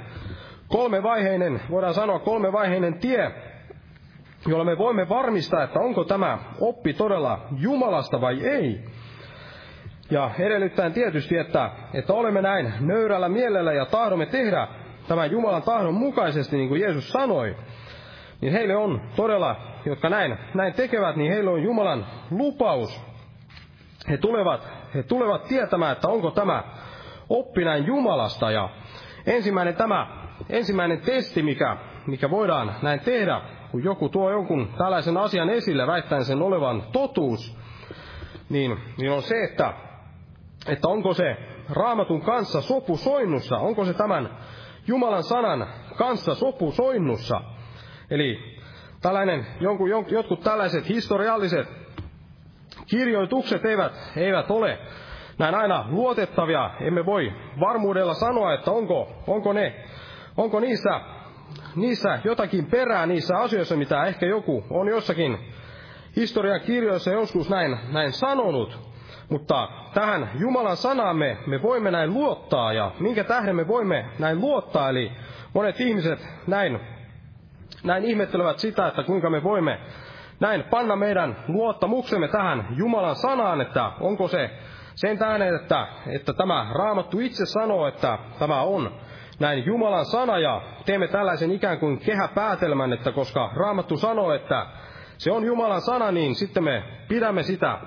[0.72, 3.32] kolmevaiheinen, voidaan sanoa kolmevaiheinen tie,
[4.48, 8.86] jolla me voimme varmistaa, että onko tämä oppi todella Jumalasta vai ei.
[10.12, 14.68] Ja edellyttäen tietysti, että, että olemme näin nöyrällä mielellä ja tahdomme tehdä
[15.08, 17.56] tämän Jumalan tahdon mukaisesti, niin kuin Jeesus sanoi,
[18.42, 19.56] niin heille on todella,
[19.86, 23.02] jotka näin, näin tekevät, niin heille on Jumalan lupaus.
[24.10, 26.64] He tulevat, he tulevat tietämään, että onko tämä
[27.30, 28.52] oppi näin Jumalasta.
[28.52, 28.70] Ja
[29.26, 31.78] ensimmäinen tämä, ensimmäinen testi, mikä,
[32.08, 37.58] mikä voidaan näin tehdä, kun joku tuo jonkun tällaisen asian esille väittäen sen olevan totuus,
[38.50, 39.74] niin, niin on se, että,
[40.68, 41.38] että onko se
[41.70, 44.38] raamatun kanssa sopu soinnussa, onko se tämän
[44.88, 47.42] Jumalan sanan kanssa sopu soinnussa.
[48.10, 48.40] Eli
[49.02, 51.68] tällainen, jonkun, jotkut tällaiset historialliset
[52.88, 54.80] kirjoitukset eivät, eivät ole
[55.38, 56.72] näin aina luotettavia.
[56.80, 59.84] Emme voi varmuudella sanoa, että onko, onko, ne,
[60.38, 61.02] onko niissä,
[61.76, 65.38] niissä jotakin perää niissä asioissa, mitä ehkä joku on jossakin
[66.16, 68.92] historian kirjoissa joskus näin, näin sanonut.
[69.30, 74.90] Mutta tähän Jumalan sanaamme me voimme näin luottaa ja minkä tähden me voimme näin luottaa.
[74.90, 75.12] Eli
[75.54, 76.80] monet ihmiset näin,
[77.84, 79.80] näin ihmettelevät sitä, että kuinka me voimme
[80.40, 84.50] näin panna meidän luottamuksemme tähän Jumalan sanaan, että onko se
[84.96, 88.92] sen tähden, että, että tämä raamattu itse sanoo, että tämä on
[89.42, 94.66] näin Jumalan sana ja teemme tällaisen ikään kuin kehäpäätelmän, että koska raamattu sanoo, että
[95.18, 97.78] se on Jumalan sana, niin sitten me pidämme sitä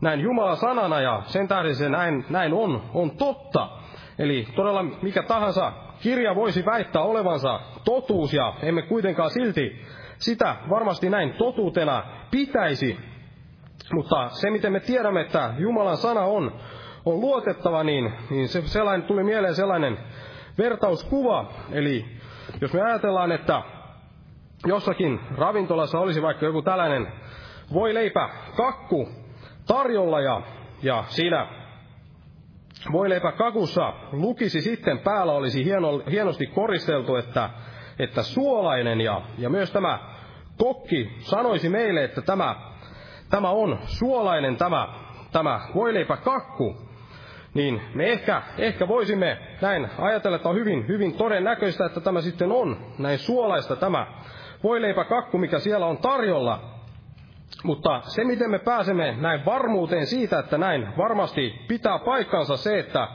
[0.00, 3.68] näin Jumalan sanana ja sen tähden se näin, näin on, on totta.
[4.18, 9.82] Eli todella mikä tahansa kirja voisi väittää olevansa totuus ja emme kuitenkaan silti
[10.18, 12.98] sitä varmasti näin totuutena pitäisi.
[13.92, 16.52] Mutta se, miten me tiedämme, että Jumalan sana on,
[17.04, 19.98] on luotettava, niin, niin se, sellainen, tuli mieleen sellainen
[20.58, 21.52] vertauskuva.
[21.70, 22.04] Eli
[22.60, 23.62] jos me ajatellaan, että
[24.66, 27.12] jossakin ravintolassa olisi vaikka joku tällainen
[27.72, 29.08] voi leipä kakku
[29.66, 30.42] tarjolla ja,
[30.82, 31.46] ja siinä
[33.08, 37.50] leipä kakussa lukisi sitten päällä olisi hieno, hienosti koristeltu, että,
[37.98, 39.98] että suolainen ja, ja myös tämä
[40.58, 42.56] kokki sanoisi meille, että tämä,
[43.30, 44.88] tämä on suolainen tämä,
[45.32, 46.76] tämä voileipä kakku,
[47.54, 52.52] niin me ehkä, ehkä voisimme näin ajatella, että on hyvin, hyvin todennäköistä, että tämä sitten
[52.52, 54.06] on näin suolaista tämä
[54.62, 56.60] voileipäkakku, mikä siellä on tarjolla.
[57.64, 63.08] Mutta se, miten me pääsemme näin varmuuteen siitä, että näin varmasti pitää paikkansa se, että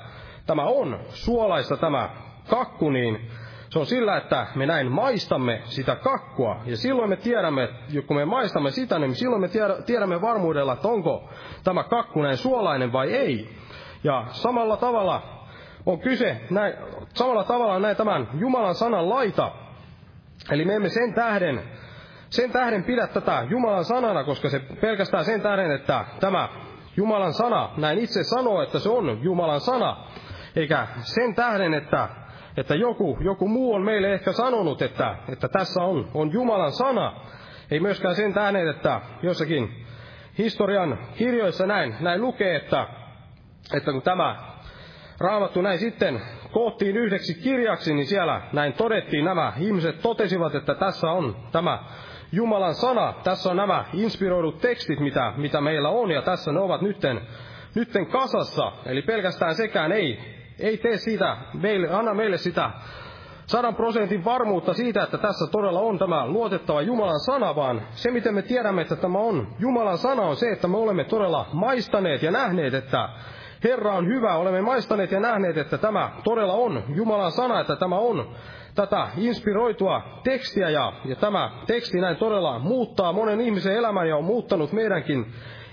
[0.46, 2.10] tämä on suolaista tämä
[2.50, 3.32] kakku, niin
[3.70, 6.62] se on sillä, että me näin maistamme sitä kakkua.
[6.66, 7.70] Ja silloin me tiedämme,
[8.08, 9.50] kun me maistamme sitä, niin silloin me
[9.86, 11.30] tiedämme varmuudella, että onko
[11.64, 13.50] tämä kakku näin suolainen vai ei.
[14.04, 15.22] Ja samalla tavalla
[15.86, 16.74] on kyse, näin,
[17.14, 19.52] samalla tavalla näin tämän Jumalan sanan laita,
[20.52, 21.62] Eli me emme sen tähden,
[22.30, 26.50] sen tähden pidä tätä Jumalan sanana, koska se pelkästään sen tähden, että tämä
[26.98, 29.98] Jumalan sana näin itse sanoo, että se on Jumalan sana,
[30.56, 32.10] eikä sen tähden, että,
[32.58, 37.14] että joku, joku muu on meille ehkä sanonut, että, että tässä on, on Jumalan sana.
[37.72, 39.86] Ei myöskään sen tähden, että jossakin
[40.38, 42.88] historian kirjoissa näin, näin lukee, että,
[43.74, 44.36] että kun tämä
[45.20, 51.12] raamattu näin sitten koottiin yhdeksi kirjaksi, niin siellä näin todettiin, nämä ihmiset totesivat, että tässä
[51.12, 51.80] on tämä
[52.32, 56.82] Jumalan sana, tässä on nämä inspiroidut tekstit, mitä, mitä meillä on, ja tässä ne ovat
[56.82, 57.22] nytten,
[57.76, 58.72] nytten kasassa.
[58.86, 60.20] Eli pelkästään sekään ei,
[60.60, 62.72] ei tee siitä, meille, anna meille sitä
[63.46, 68.34] sadan prosentin varmuutta siitä, että tässä todella on tämä luotettava Jumalan sana, vaan se, miten
[68.34, 72.32] me tiedämme, että tämä on Jumalan sana, on se, että me olemme todella maistaneet ja
[72.32, 73.10] nähneet, että
[73.64, 77.96] Herra on hyvä, olemme maistaneet ja nähneet, että tämä todella on Jumalan sana, että tämä
[77.96, 78.28] on
[78.76, 84.24] tätä inspiroitua tekstiä ja, ja tämä teksti näin todella muuttaa monen ihmisen elämän ja on
[84.24, 85.26] muuttanut meidänkin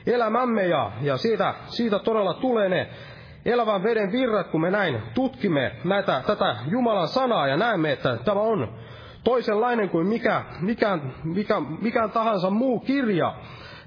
[0.06, 2.88] elämämme ja, ja siitä, siitä todella tulee ne
[3.44, 8.40] elävän veden virrat, kun me näin tutkimme näitä, tätä Jumalan sanaa ja näemme, että tämä
[8.40, 8.68] on
[9.24, 13.34] toisenlainen kuin mikä, mikä, mikä, mikään tahansa muu kirja.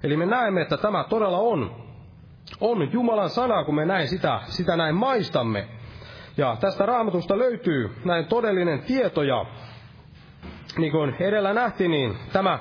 [0.03, 1.86] Eli me näemme, että tämä todella on
[2.61, 5.67] on Jumalan sana, kun me näin sitä, sitä näin maistamme.
[6.37, 9.45] Ja tästä raamatusta löytyy näin todellinen tieto ja
[10.77, 12.59] niin kuin edellä nähtiin, niin tämä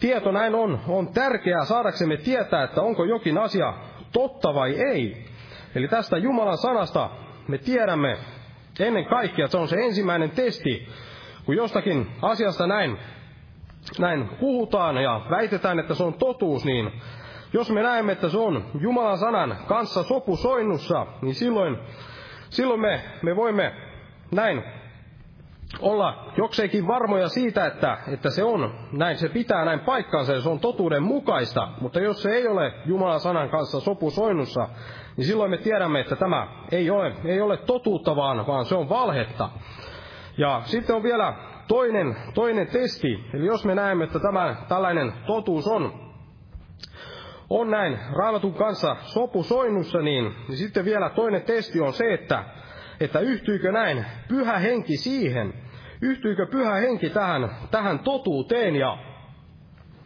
[0.00, 3.74] tieto näin on, on tärkeää saadaksemme tietää, että onko jokin asia
[4.12, 5.24] totta vai ei.
[5.74, 7.10] Eli tästä Jumalan sanasta
[7.48, 8.16] me tiedämme
[8.80, 10.88] ennen kaikkea, että se on se ensimmäinen testi,
[11.44, 12.98] kun jostakin asiasta näin,
[13.98, 16.92] näin puhutaan ja väitetään, että se on totuus, niin
[17.52, 20.04] jos me näemme, että se on Jumalan sanan kanssa
[20.42, 21.78] soinnussa, niin silloin,
[22.50, 23.72] silloin me, me voimme
[24.34, 24.62] näin
[25.80, 30.48] olla jokseenkin varmoja siitä, että, että se on näin, se pitää näin paikkansa ja se
[30.48, 34.68] on totuuden mukaista, mutta jos se ei ole Jumalan sanan kanssa sopusoinnussa,
[35.16, 38.88] niin silloin me tiedämme, että tämä ei ole, ei ole totuutta, vaan, vaan se on
[38.88, 39.48] valhetta.
[40.38, 41.34] Ja sitten on vielä
[41.68, 46.09] toinen, toinen testi, eli jos me näemme, että tämä tällainen totuus on,
[47.50, 52.44] on näin raamatun kanssa sopusoinnussa, niin, niin sitten vielä toinen testi on se, että,
[53.00, 55.54] että yhtyykö näin pyhä henki siihen,
[56.02, 58.98] yhtyykö pyhä henki tähän, tähän totuuteen ja,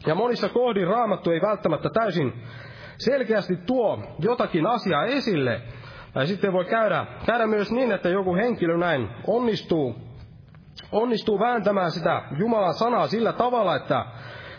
[0.07, 2.33] ja monissa kohdin raamattu ei välttämättä täysin
[2.99, 5.61] selkeästi tuo jotakin asiaa esille.
[6.13, 9.95] Tai sitten voi käydä, käydä myös niin, että joku henkilö näin onnistuu,
[10.93, 14.07] onnistuu vääntämään sitä Jumalan sanaa sillä tavalla, että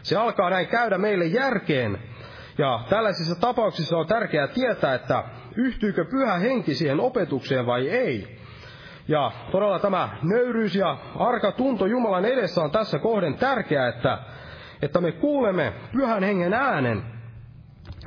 [0.01, 1.99] se alkaa näin käydä meille järkeen.
[2.58, 5.24] Ja tällaisissa tapauksissa on tärkeää tietää, että
[5.56, 8.38] yhtyykö pyhä henki siihen opetukseen vai ei.
[9.08, 14.18] Ja todella tämä nöyryys ja arka tunto Jumalan edessä on tässä kohden tärkeää, että,
[14.82, 17.03] että me kuulemme pyhän hengen äänen.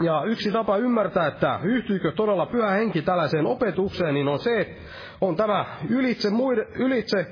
[0.03, 4.77] Ja yksi tapa ymmärtää, että yhtyykö todella pyhä henki tällaiseen opetukseen, niin on se,
[5.21, 7.27] on tämä ylitse, muide, ylitse,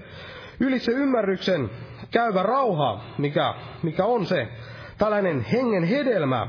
[0.60, 1.70] ylitse ymmärryksen
[2.10, 4.48] käyvä rauha, mikä, mikä on se
[4.98, 6.48] tällainen hengen hedelmä.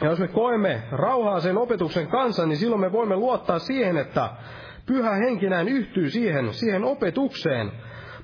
[0.00, 4.30] Ja jos me koemme rauhaa sen opetuksen kanssa, niin silloin me voimme luottaa siihen, että
[4.86, 7.72] pyhä henki näin yhtyy siihen, siihen opetukseen.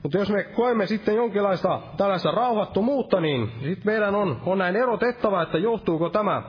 [0.02, 5.42] Mutta jos me koemme sitten jonkinlaista tällaista rauhattomuutta, niin sitten meidän on, on näin erotettava,
[5.42, 6.42] että johtuuko tämä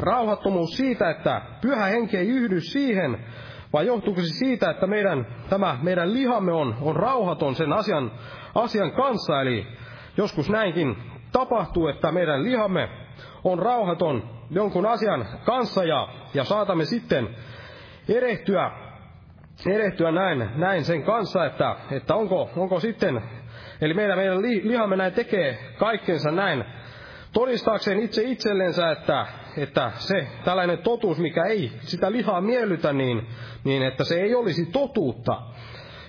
[0.00, 3.24] rauhattomuus siitä, että pyhä henki ei yhdy siihen,
[3.72, 8.10] vai johtuuko se siitä, että meidän, tämä meidän lihamme on, on rauhaton sen asian,
[8.54, 9.40] asian kanssa.
[9.40, 9.66] Eli
[10.16, 10.96] joskus näinkin
[11.32, 12.88] tapahtuu, että meidän lihamme
[13.44, 17.28] on rauhaton jonkun asian kanssa ja, ja saatamme sitten
[18.08, 18.70] erehtyä
[19.66, 23.22] erehtyä näin, näin sen kanssa, että, että onko, onko sitten,
[23.80, 26.64] eli meidän, meidän lihamme näin tekee kaikkensa näin,
[27.32, 33.26] todistaakseen itse itsellensä, että, että se tällainen totuus, mikä ei sitä lihaa miellytä, niin,
[33.64, 35.42] niin että se ei olisi totuutta.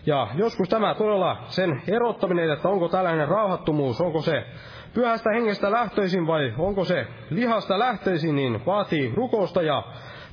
[0.05, 4.45] Ja joskus tämä todella sen erottaminen, että onko tällainen rauhattomuus, onko se
[4.93, 9.83] pyhästä hengestä lähtöisin vai onko se lihasta lähtöisin, niin vaatii rukousta ja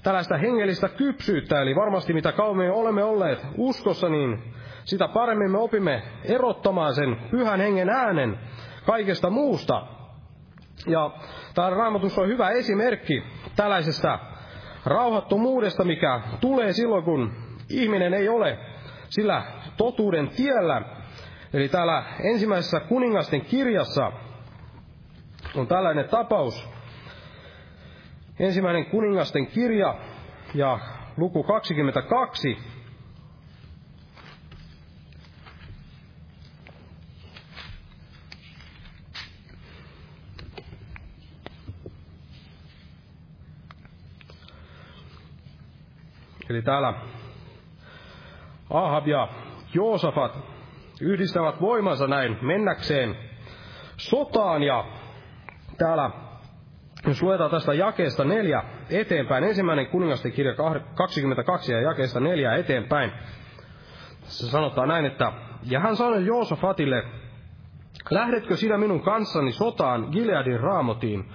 [0.03, 4.43] tällaista hengellistä kypsyyttä, eli varmasti mitä kauemmin olemme olleet uskossa, niin
[4.85, 8.39] sitä paremmin me opimme erottamaan sen pyhän hengen äänen
[8.87, 9.87] kaikesta muusta.
[10.87, 11.11] Ja
[11.55, 13.23] tämä raamatus on hyvä esimerkki
[13.57, 14.19] tällaisesta
[14.87, 17.33] rauhattomuudesta, mikä tulee silloin, kun
[17.71, 18.59] ihminen ei ole
[19.09, 19.43] sillä
[19.77, 20.83] totuuden tiellä.
[21.53, 24.13] Eli täällä ensimmäisessä kuningasten kirjassa
[25.55, 26.69] on tällainen tapaus,
[28.41, 29.95] Ensimmäinen kuningasten kirja
[30.55, 30.79] ja
[31.17, 32.59] luku 22.
[46.51, 46.95] Eli täällä
[48.71, 49.29] Ahab ja
[49.75, 50.39] Joosafat
[51.01, 53.17] yhdistävät voimansa näin mennäkseen
[53.97, 54.85] sotaan ja
[55.81, 56.11] täällä
[57.07, 60.55] jos luetaan tästä jakeesta neljä eteenpäin, ensimmäinen kuningasten kirja
[60.95, 63.13] 22 ja jakeesta neljä eteenpäin,
[64.23, 65.33] se sanotaan näin, että
[65.71, 67.05] ja hän sanoi Joosafatille,
[68.11, 71.29] lähdetkö sinä minun kanssani sotaan Gileadin raamotiin?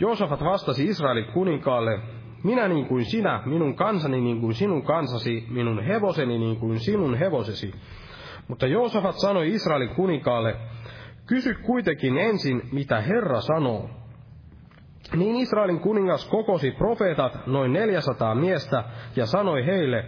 [0.00, 2.00] Joosafat vastasi Israelin kuninkaalle,
[2.44, 7.14] minä niin kuin sinä, minun kansani niin kuin sinun kansasi, minun hevoseni niin kuin sinun
[7.14, 7.74] hevosesi.
[8.48, 10.56] Mutta Joosafat sanoi Israelin kuninkaalle,
[11.26, 13.90] kysy kuitenkin ensin, mitä Herra sanoo.
[15.16, 18.84] Niin Israelin kuningas kokosi profeetat noin 400 miestä
[19.16, 20.04] ja sanoi heille,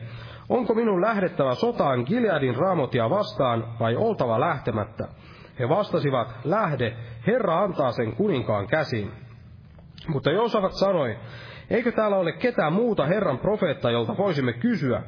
[0.48, 5.08] onko minun lähdettävä sotaan Gileadin raamotia vastaan vai oltava lähtemättä?
[5.58, 6.96] He vastasivat, lähde,
[7.26, 9.10] Herra antaa sen kuninkaan käsiin.
[10.08, 11.18] Mutta Joosafat sanoi,
[11.70, 15.02] eikö täällä ole ketään muuta Herran profeetta, jolta voisimme kysyä?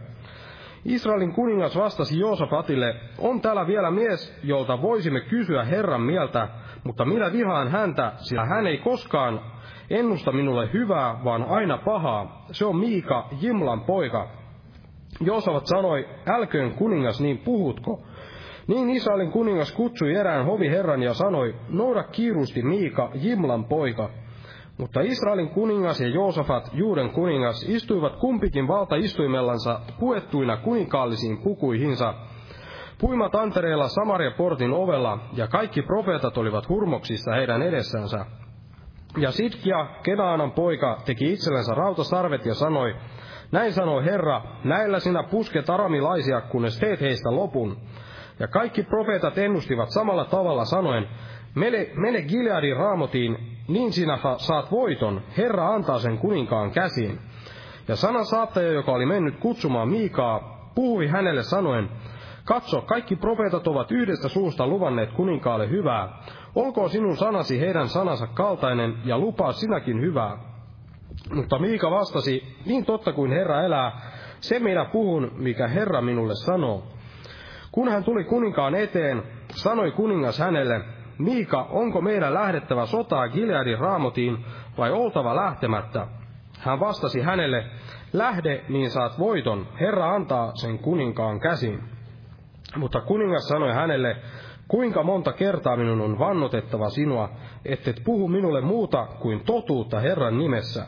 [0.84, 6.48] Israelin kuningas vastasi Joosafatille, on täällä vielä mies, jolta voisimme kysyä Herran mieltä,
[6.84, 9.40] mutta minä vihaan häntä, sillä hän ei koskaan
[9.90, 12.46] Ennusta minulle hyvää, vaan aina pahaa.
[12.52, 14.28] Se on Miika, Jimlan poika.
[15.20, 18.02] Joosafat sanoi, älköön kuningas niin puhutko.
[18.66, 24.10] Niin Israelin kuningas kutsui erään hoviherran ja sanoi, nouda kiirusti Miika, Jimlan poika.
[24.80, 32.14] Mutta Israelin kuningas ja Joosafat, Juuden kuningas, istuivat kumpikin valtaistuimellansa puettuina kuninkaallisiin pukuihinsa.
[33.00, 38.26] Puimat antereella Samaria portin ovella, ja kaikki profeetat olivat hurmoksissa heidän edessänsä.
[39.16, 42.94] Ja Sitkia, Kenaanan poika, teki itsellensä rautasarvet ja sanoi,
[43.52, 47.76] näin sanoi Herra, näillä sinä pusket aramilaisia, kunnes teet heistä lopun.
[48.38, 51.08] Ja kaikki profeetat ennustivat samalla tavalla sanoen,
[51.54, 57.18] mene, mene Gileadin raamotiin, niin sinä saat voiton, Herra antaa sen kuninkaan käsiin.
[57.88, 61.88] Ja sanan saattaja, joka oli mennyt kutsumaan Miikaa, puhui hänelle sanoen,
[62.44, 66.22] Katso, kaikki profeetat ovat yhdestä suusta luvanneet kuninkaalle hyvää.
[66.54, 70.38] Olkoon sinun sanasi heidän sanansa kaltainen ja lupaa sinäkin hyvää.
[71.34, 74.00] Mutta Miika vastasi, niin totta kuin Herra elää,
[74.40, 76.82] se minä puhun, mikä Herra minulle sanoo.
[77.72, 79.22] Kun hän tuli kuninkaan eteen,
[79.54, 80.80] sanoi kuningas hänelle,
[81.20, 84.44] Miika, onko meidän lähdettävä sotaa Gileadin raamotiin
[84.78, 86.06] vai oltava lähtemättä?
[86.58, 87.64] Hän vastasi hänelle,
[88.12, 91.82] lähde, niin saat voiton, Herra antaa sen kuninkaan käsin.
[92.76, 94.16] Mutta kuningas sanoi hänelle,
[94.68, 97.28] kuinka monta kertaa minun on vannotettava sinua,
[97.64, 100.86] ettet puhu minulle muuta kuin totuutta Herran nimessä.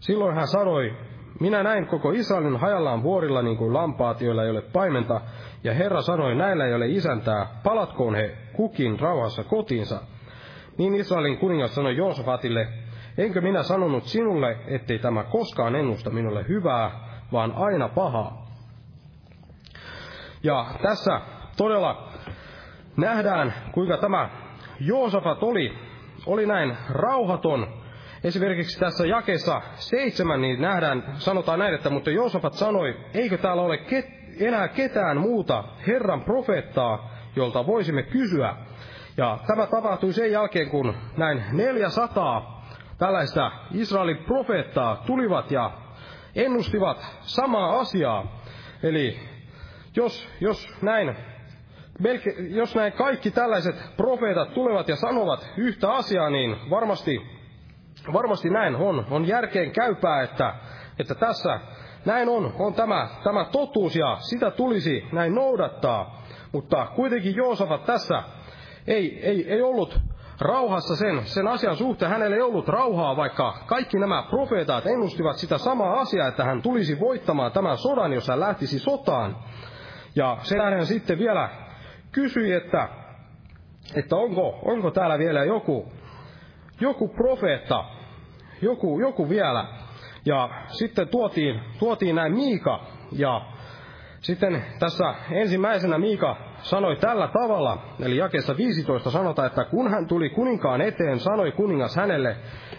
[0.00, 0.96] Silloin hän sanoi,
[1.40, 5.20] minä näin koko Israelin hajallaan vuorilla niin kuin lampaat, joilla ei ole paimenta,
[5.64, 10.00] ja Herra sanoi, näillä ei ole isäntää, palatkoon he kukin rauhassa kotiinsa.
[10.78, 12.68] Niin Israelin kuningas sanoi Joosafatille,
[13.18, 16.90] enkö minä sanonut sinulle, ettei tämä koskaan ennusta minulle hyvää,
[17.32, 18.46] vaan aina pahaa.
[20.42, 21.20] Ja tässä
[21.56, 22.08] todella
[22.96, 24.30] nähdään, kuinka tämä
[24.80, 25.72] Joosafat oli,
[26.26, 27.66] oli näin rauhaton.
[28.24, 33.78] Esimerkiksi tässä jakeessa seitsemän, niin nähdään, sanotaan näin, että mutta Joosafat sanoi, eikö täällä ole
[33.78, 34.06] ket,
[34.40, 38.56] enää ketään muuta Herran profeettaa, jolta voisimme kysyä.
[39.16, 42.62] Ja tämä tapahtui sen jälkeen, kun näin 400
[42.98, 45.70] tällaista Israelin profeettaa tulivat ja
[46.34, 48.40] ennustivat samaa asiaa.
[48.82, 49.18] Eli
[49.96, 51.16] jos, jos näin
[51.98, 57.22] melke, jos näin kaikki tällaiset profeetat tulevat ja sanovat yhtä asiaa, niin varmasti,
[58.12, 59.06] varmasti näin on.
[59.10, 60.54] On järkeen käypää, että,
[60.98, 61.60] että tässä
[62.04, 66.20] näin on, on tämä, tämä totuus ja sitä tulisi näin noudattaa.
[66.52, 68.22] Mutta kuitenkin Joosafat tässä
[68.86, 70.00] ei, ei, ei ollut
[70.40, 72.10] rauhassa sen, sen asian suhteen.
[72.10, 77.00] Hänellä ei ollut rauhaa, vaikka kaikki nämä profeetat ennustivat sitä samaa asiaa, että hän tulisi
[77.00, 79.36] voittamaan tämän sodan, jos hän lähtisi sotaan.
[80.16, 81.48] Ja sen tähden sitten vielä
[82.12, 82.88] kysyi, että,
[83.94, 85.92] että onko, onko täällä vielä joku,
[86.80, 87.84] joku profeetta,
[88.62, 89.64] joku, joku vielä.
[90.24, 92.80] Ja sitten tuotiin, tuotiin näin Miika,
[93.12, 93.40] ja
[94.20, 100.30] sitten tässä ensimmäisenä Miika sanoi tällä tavalla, eli jakessa 15 sanotaan, että kun hän tuli
[100.30, 102.36] kuninkaan eteen, sanoi kuningas hänelle,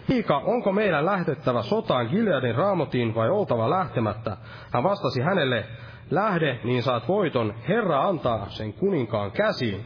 [0.07, 4.37] Miika, onko meidän lähdettävä sotaan Gileadin raamotiin vai oltava lähtemättä?
[4.73, 5.65] Hän vastasi hänelle,
[6.11, 9.85] lähde, niin saat voiton, Herra antaa sen kuninkaan käsiin.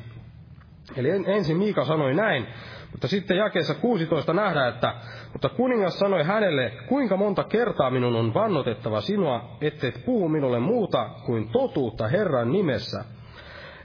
[0.96, 2.48] Eli ensin Miika sanoi näin,
[2.96, 4.94] mutta sitten jakeessa 16 nähdään, että
[5.34, 11.10] mutta kuningas sanoi hänelle, kuinka monta kertaa minun on vannotettava sinua, ettet puhu minulle muuta
[11.26, 13.06] kuin totuutta Herran nimessä.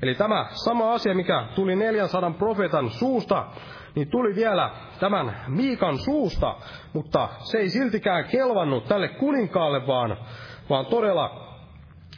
[0.03, 3.47] Eli tämä sama asia, mikä tuli 400 profeetan suusta,
[3.95, 6.57] niin tuli vielä tämän Miikan suusta,
[6.93, 10.17] mutta se ei siltikään kelvannut tälle kuninkaalle, vaan,
[10.71, 11.57] vaan todella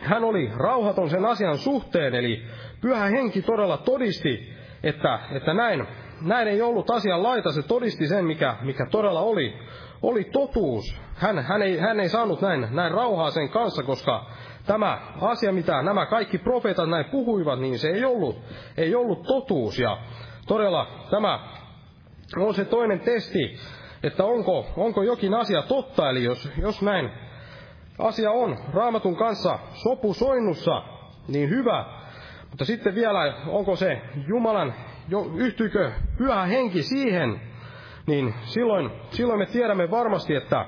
[0.01, 2.43] hän oli rauhaton sen asian suhteen, eli
[2.81, 5.87] pyhä henki todella todisti, että, että näin,
[6.25, 9.57] näin ei ollut asian laita, se todisti sen, mikä, mikä todella oli,
[10.03, 10.97] oli totuus.
[11.15, 14.27] Hän, hän, ei, hän ei saanut näin, näin rauhaa sen kanssa, koska
[14.67, 18.37] tämä asia, mitä nämä kaikki profeetat näin puhuivat, niin se ei ollut,
[18.77, 19.79] ei ollut totuus.
[19.79, 19.99] Ja
[20.47, 21.41] todella tämä
[22.37, 23.57] on se toinen testi,
[24.03, 27.11] että onko, onko jokin asia totta, eli jos, jos näin
[27.99, 30.83] asia on raamatun kanssa sopu soinnussa,
[31.29, 31.85] niin hyvä.
[32.51, 34.75] Mutta sitten vielä, onko se Jumalan,
[35.37, 37.41] yhtyykö pyhä henki siihen,
[38.07, 40.67] niin silloin, silloin me tiedämme varmasti, että,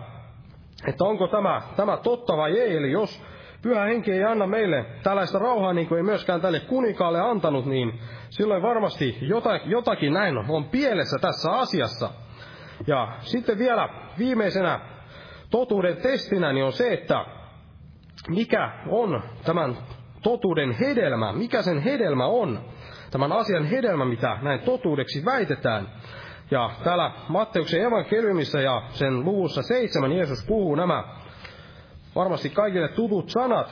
[0.87, 2.77] että onko tämä, tämä totta vai ei.
[2.77, 3.23] Eli jos
[3.63, 8.01] pyhä henki ei anna meille tällaista rauhaa, niin kuin ei myöskään tälle kunikaalle antanut, niin
[8.31, 9.19] silloin varmasti
[9.67, 12.11] jotakin näin on pielessä tässä asiassa.
[12.87, 14.81] Ja sitten vielä viimeisenä
[15.51, 17.25] totuuden testinä niin on se, että
[18.29, 19.77] mikä on tämän
[20.23, 22.61] totuuden hedelmä, mikä sen hedelmä on,
[23.15, 25.89] tämän asian hedelmä, mitä näin totuudeksi väitetään.
[26.51, 31.05] Ja täällä Matteuksen evankeliumissa ja sen luvussa seitsemän Jeesus puhuu nämä
[32.15, 33.71] varmasti kaikille tutut sanat.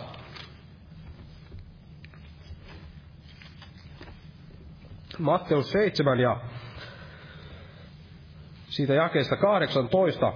[5.18, 6.40] Matteus 7 ja
[8.68, 10.32] siitä jakeesta 18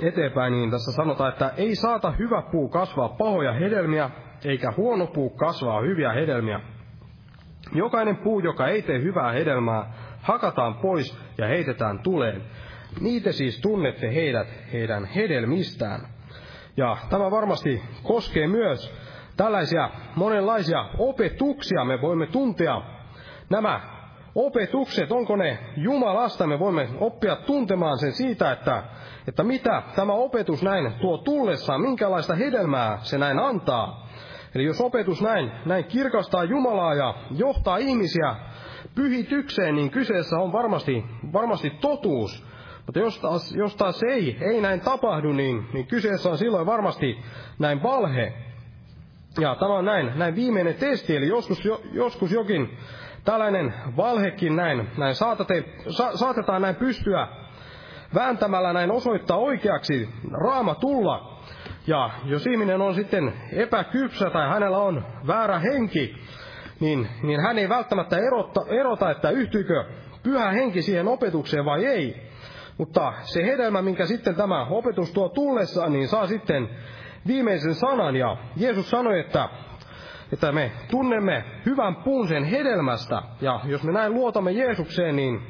[0.00, 4.10] eteenpäin, niin tässä sanotaan, että ei saata hyvä puu kasvaa pahoja hedelmiä,
[4.44, 6.60] eikä huono puu kasvaa hyviä hedelmiä.
[7.74, 12.42] Jokainen puu, joka ei tee hyvää hedelmää, hakataan pois ja heitetään tuleen.
[13.00, 16.00] Niitä siis tunnette heidät heidän hedelmistään.
[16.76, 18.94] Ja tämä varmasti koskee myös
[19.36, 22.82] tällaisia monenlaisia opetuksia me voimme tuntea.
[23.50, 23.80] Nämä
[24.34, 28.82] opetukset, onko ne Jumalasta, me voimme oppia tuntemaan sen siitä, että,
[29.28, 34.08] että mitä tämä opetus näin tuo tullessaan, minkälaista hedelmää se näin antaa.
[34.58, 38.36] Eli jos opetus näin, näin kirkastaa Jumalaa ja johtaa ihmisiä
[38.94, 42.46] pyhitykseen, niin kyseessä on varmasti, varmasti totuus.
[42.86, 47.18] Mutta jos taas, jos taas ei, ei näin tapahdu, niin, niin kyseessä on silloin varmasti
[47.58, 48.32] näin valhe.
[49.40, 52.78] Ja tämä on näin, näin viimeinen testi, eli joskus, jo, joskus jokin
[53.24, 57.28] tällainen valhekin näin, näin saatate, sa, saatetaan näin pystyä
[58.14, 61.37] vääntämällä näin osoittaa oikeaksi raama tulla.
[61.86, 66.16] Ja jos ihminen on sitten epäkypsä tai hänellä on väärä henki,
[66.80, 69.84] niin, niin hän ei välttämättä erota, erota, että yhtyykö
[70.22, 72.28] pyhä henki siihen opetukseen vai ei.
[72.78, 76.68] Mutta se hedelmä, minkä sitten tämä opetus tuo tullessaan, niin saa sitten
[77.26, 78.16] viimeisen sanan.
[78.16, 79.48] Ja Jeesus sanoi, että,
[80.32, 83.22] että me tunnemme hyvän puun sen hedelmästä.
[83.40, 85.40] Ja jos me näin luotamme Jeesukseen, niin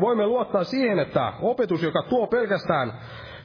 [0.00, 2.92] voimme luottaa siihen, että opetus, joka tuo pelkästään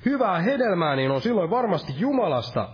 [0.05, 2.69] hyvää hedelmää, niin on silloin varmasti Jumalasta.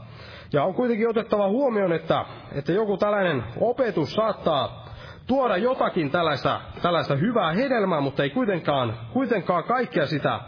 [0.54, 4.86] Ja on kuitenkin otettava huomioon, että, että joku tällainen opetus saattaa
[5.28, 10.40] tuoda jotakin tällaista, tällaista hyvää hedelmää, mutta ei kuitenkaan, kuitenkaan kaikkea sitä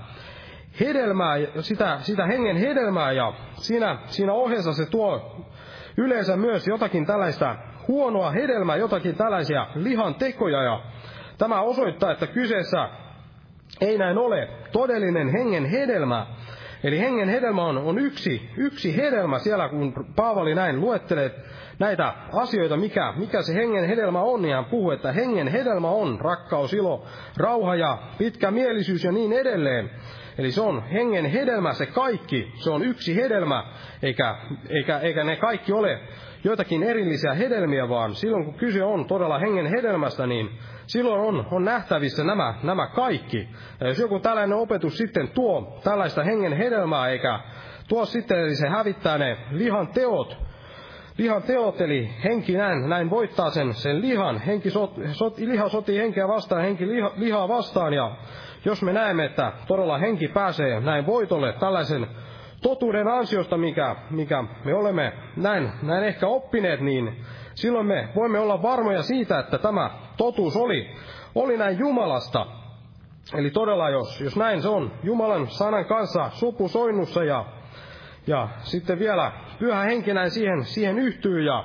[0.79, 5.35] hedelmää, sitä, sitä hengen hedelmää, ja siinä, siinä ohessa se tuo
[5.97, 7.55] yleensä myös jotakin tällaista
[7.87, 10.81] huonoa hedelmää, jotakin tällaisia lihan tekoja, ja
[11.37, 12.89] tämä osoittaa, että kyseessä
[13.81, 16.27] ei näin ole todellinen hengen hedelmä,
[16.83, 21.31] Eli hengen hedelmä on, on yksi, yksi hedelmä siellä, kun Paavali näin luettelee
[21.79, 26.21] näitä asioita, mikä, mikä se hengen hedelmä on, niin hän puhuu, että hengen hedelmä on
[26.21, 27.05] rakkaus, ilo,
[27.37, 29.89] rauha ja pitkä mielisyys ja niin edelleen.
[30.37, 33.63] Eli se on hengen hedelmä, se kaikki, se on yksi hedelmä,
[34.03, 34.35] eikä,
[34.69, 35.99] eikä, eikä ne kaikki ole
[36.47, 40.49] joitakin erillisiä hedelmiä, vaan silloin kun kyse on todella hengen hedelmästä, niin
[40.87, 43.49] silloin on, on nähtävissä nämä, nämä kaikki.
[43.79, 47.39] Ja jos joku tällainen opetus sitten tuo tällaista hengen hedelmää, eikä
[47.87, 50.37] tuo sitten, eli se hävittää ne lihan teot,
[51.17, 54.41] lihan teot, eli henki näin, näin voittaa sen, sen lihan.
[54.41, 58.11] Henki sot, sot, liha sotii henkeä vastaan, henki liha, lihaa vastaan, ja
[58.65, 62.07] jos me näemme, että todella henki pääsee näin voitolle tällaisen
[62.61, 67.21] totuuden ansiosta, mikä, mikä me olemme näin, näin ehkä oppineet, niin
[67.55, 70.95] silloin me voimme olla varmoja siitä, että tämä totuus oli,
[71.35, 72.45] oli näin Jumalasta.
[73.33, 76.29] Eli todella, jos, jos näin se on, Jumalan sanan kanssa
[76.67, 77.45] soinnussa ja,
[78.27, 81.63] ja sitten vielä pyhä henki näin siihen, siihen yhtyy ja,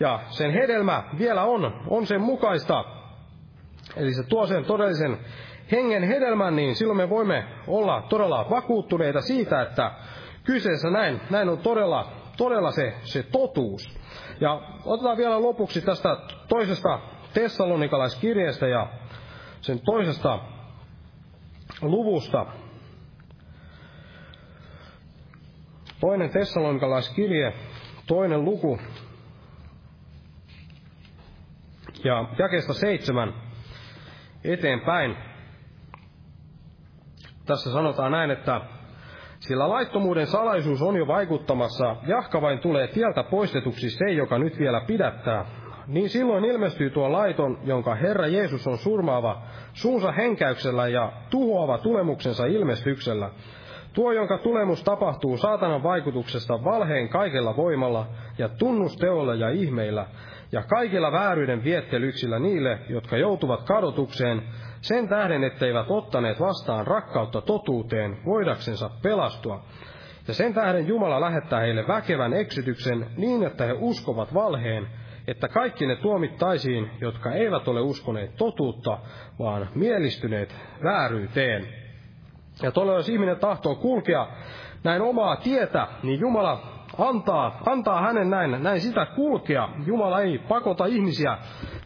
[0.00, 2.84] ja sen hedelmä vielä on, on sen mukaista.
[3.96, 5.18] Eli se tuo sen todellisen
[5.72, 9.90] hengen hedelmän, niin silloin me voimme olla todella vakuuttuneita siitä, että
[10.44, 13.98] kyseessä näin, näin on todella, todella se, se totuus.
[14.40, 16.16] Ja otetaan vielä lopuksi tästä
[16.48, 17.00] toisesta
[17.34, 18.88] Tessalonikalaiskirjeestä ja
[19.60, 20.38] sen toisesta
[21.82, 22.46] luvusta.
[26.00, 27.52] Toinen Tessalonikalaiskirje,
[28.06, 28.78] toinen luku,
[32.04, 33.34] ja jakeesta seitsemän
[34.44, 35.16] eteenpäin.
[37.46, 38.60] Tässä sanotaan näin, että
[39.38, 44.80] sillä laittomuuden salaisuus on jo vaikuttamassa, jahka vain tulee tieltä poistetuksi se, joka nyt vielä
[44.86, 45.44] pidättää.
[45.86, 49.42] Niin silloin ilmestyy tuo laiton, jonka Herra Jeesus on surmaava
[49.72, 53.30] suunsa henkäyksellä ja tuhoava tulemuksensa ilmestyksellä.
[53.92, 58.06] Tuo, jonka tulemus tapahtuu saatanan vaikutuksesta valheen kaikella voimalla
[58.38, 60.06] ja tunnusteolla ja ihmeillä,
[60.52, 64.42] ja kaikilla vääryyden viettelyksillä niille, jotka joutuvat kadotukseen,
[64.80, 69.64] sen tähden, etteivät ottaneet vastaan rakkautta totuuteen, voidaksensa pelastua.
[70.28, 74.88] Ja sen tähden Jumala lähettää heille väkevän eksytyksen niin, että he uskovat valheen,
[75.26, 78.98] että kaikki ne tuomittaisiin, jotka eivät ole uskoneet totuutta,
[79.38, 81.68] vaan mielistyneet vääryyteen.
[82.62, 84.28] Ja todella jos ihminen tahtoo kulkea
[84.84, 89.68] näin omaa tietä, niin Jumala antaa, antaa hänen näin, näin sitä kulkea.
[89.86, 91.38] Jumala ei pakota ihmisiä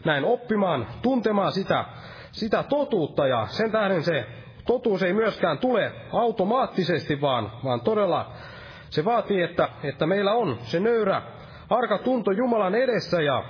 [0.05, 1.85] näin oppimaan, tuntemaan sitä
[2.31, 4.25] sitä totuutta ja sen tähden se
[4.65, 8.31] totuus ei myöskään tule automaattisesti, vaan, vaan todella
[8.89, 11.21] se vaatii, että, että meillä on se nöyrä,
[11.69, 13.43] arka tunto Jumalan edessä ja,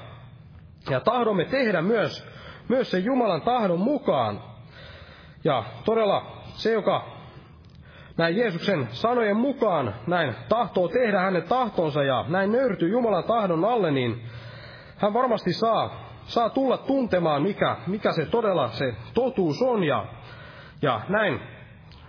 [0.89, 2.27] ja tahdomme tehdä myös,
[2.69, 4.43] myös sen Jumalan tahdon mukaan.
[5.43, 7.20] Ja todella se, joka
[8.17, 13.91] näin Jeesuksen sanojen mukaan näin tahtoo tehdä hänen tahtonsa ja näin nöyrtyy Jumalan tahdon alle,
[13.91, 14.21] niin
[14.97, 19.83] hän varmasti saa saa tulla tuntemaan, mikä, mikä se todella se totuus on.
[19.83, 20.05] Ja,
[20.81, 21.39] ja näin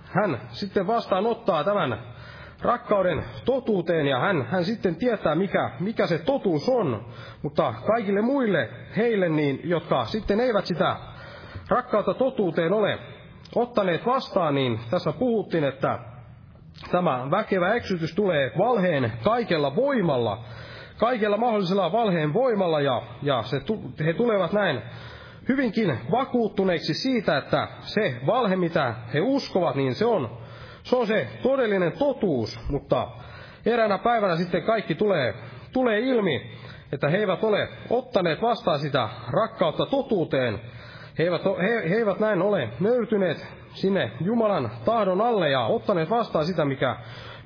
[0.05, 1.99] hän sitten vastaanottaa tämän
[2.63, 7.07] rakkauden totuuteen ja hän, hän sitten tietää, mikä, mikä se totuus on.
[7.43, 10.97] Mutta kaikille muille, heille niin, jotka sitten eivät sitä
[11.69, 12.99] rakkautta totuuteen ole
[13.55, 15.99] ottaneet vastaan, niin tässä puhuttiin, että
[16.91, 20.45] tämä väkevä eksytys tulee valheen kaikella voimalla,
[20.99, 23.61] kaikella mahdollisella valheen voimalla, ja, ja se,
[24.05, 24.83] he tulevat näin
[25.49, 30.43] hyvinkin vakuuttuneiksi siitä, että se valhe, mitä he uskovat, niin se on
[30.83, 33.09] se, on se todellinen totuus, mutta
[33.67, 35.35] eräänä päivänä sitten kaikki tulee,
[35.73, 36.51] tulee ilmi,
[36.93, 40.61] että he eivät ole ottaneet vastaan sitä rakkautta totuuteen.
[41.19, 46.47] He eivät, he, he eivät näin ole nöytyneet sinne Jumalan tahdon alle ja ottaneet vastaan
[46.47, 46.97] sitä, mikä,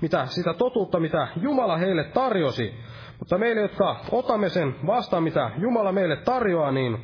[0.01, 2.75] mitä, sitä totuutta, mitä Jumala heille tarjosi.
[3.19, 6.99] Mutta meille, jotka otamme sen vastaan, mitä Jumala meille tarjoaa, niin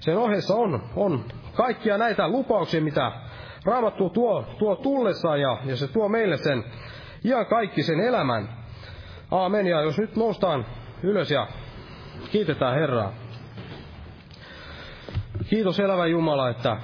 [0.00, 3.12] sen ohessa on, on kaikkia näitä lupauksia, mitä
[3.64, 6.64] Raamattu tuo, tuo tullessaan ja, ja se tuo meille sen
[7.24, 8.48] ihan kaikki sen elämän.
[9.30, 9.66] Aamen.
[9.66, 10.66] Ja jos nyt noustaan
[11.02, 11.46] ylös ja
[12.32, 13.12] kiitetään Herraa.
[15.50, 16.76] Kiitos elävä Jumala, että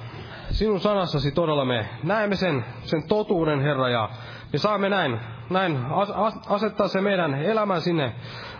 [0.49, 4.09] sinun sanassasi todella me näemme sen, sen totuuden, Herra, ja
[4.53, 5.79] me saamme näin, näin
[6.49, 8.15] asettaa se meidän elämän sinne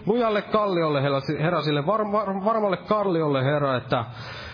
[0.06, 1.04] lujalle kalliolle,
[1.40, 4.06] Herra, sille var, var, varmalle kalliolle, Herra, että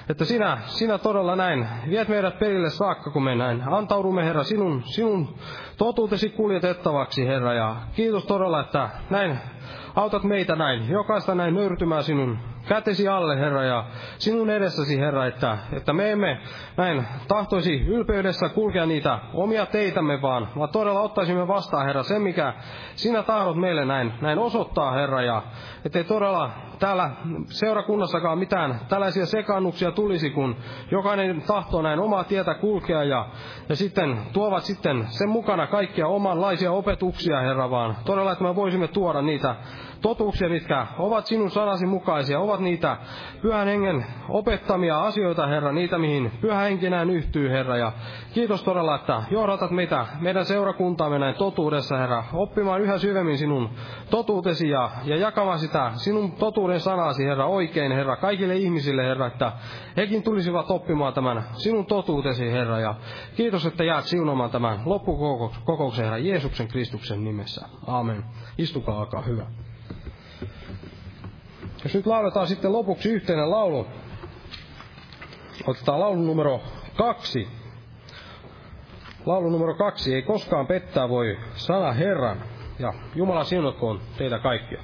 [0.09, 4.83] että sinä, sinä todella näin viet meidät perille saakka, kun me näin antaudumme, Herra, sinun,
[4.83, 5.35] sinun
[5.77, 7.53] totuutesi kuljetettavaksi, Herra.
[7.53, 9.39] Ja kiitos todella, että näin
[9.95, 12.39] autat meitä näin, jokaista näin nöyrtymään sinun
[12.69, 13.85] kätesi alle, Herra, ja
[14.17, 16.41] sinun edessäsi, Herra, että, että me emme
[16.77, 22.53] näin tahtoisi ylpeydessä kulkea niitä omia teitämme, vaan, vaan todella ottaisimme vastaan, Herra, sen, mikä
[22.95, 25.43] sinä tahdot meille näin, näin osoittaa, Herra, ja
[25.85, 27.09] ettei todella täällä
[27.47, 30.55] seurakunnassakaan mitään tällaisia sekannuksia tulisi, kun
[30.91, 33.29] jokainen tahtoo näin omaa tietä kulkea ja,
[33.69, 38.87] ja sitten tuovat sitten sen mukana kaikkia omanlaisia opetuksia, Herra, vaan todella, että me voisimme
[38.87, 39.55] tuoda niitä
[40.01, 42.97] totuuksia, mitkä ovat sinun sanasi mukaisia, ovat niitä
[43.41, 47.77] pyhän hengen opettamia asioita, Herra, niitä mihin pyhä henki näin yhtyy, Herra.
[47.77, 47.91] Ja
[48.33, 53.69] kiitos todella, että johdatat meitä, meidän seurakuntaamme näin totuudessa, Herra, oppimaan yhä syvemmin sinun
[54.09, 59.51] totuutesi ja, ja jakamaan sitä sinun totuuden sanasi, Herra, oikein, Herra, kaikille ihmisille, Herra, että
[59.97, 62.79] hekin tulisivat oppimaan tämän sinun totuutesi, Herra.
[62.79, 62.95] Ja
[63.35, 67.67] kiitos, että jäät siunomaan tämän loppukokouksen, Herra, Jeesuksen Kristuksen nimessä.
[67.87, 68.23] Aamen.
[68.57, 69.45] Istukaa, alkaa hyvä.
[71.83, 73.87] Jos nyt lauletaan sitten lopuksi yhteinen laulu,
[75.67, 76.61] otetaan laulu numero
[76.95, 77.47] kaksi.
[79.25, 82.41] Laulu numero kaksi, ei koskaan pettää voi sana Herran.
[82.79, 84.83] Ja Jumala siunatkoon teitä kaikkia.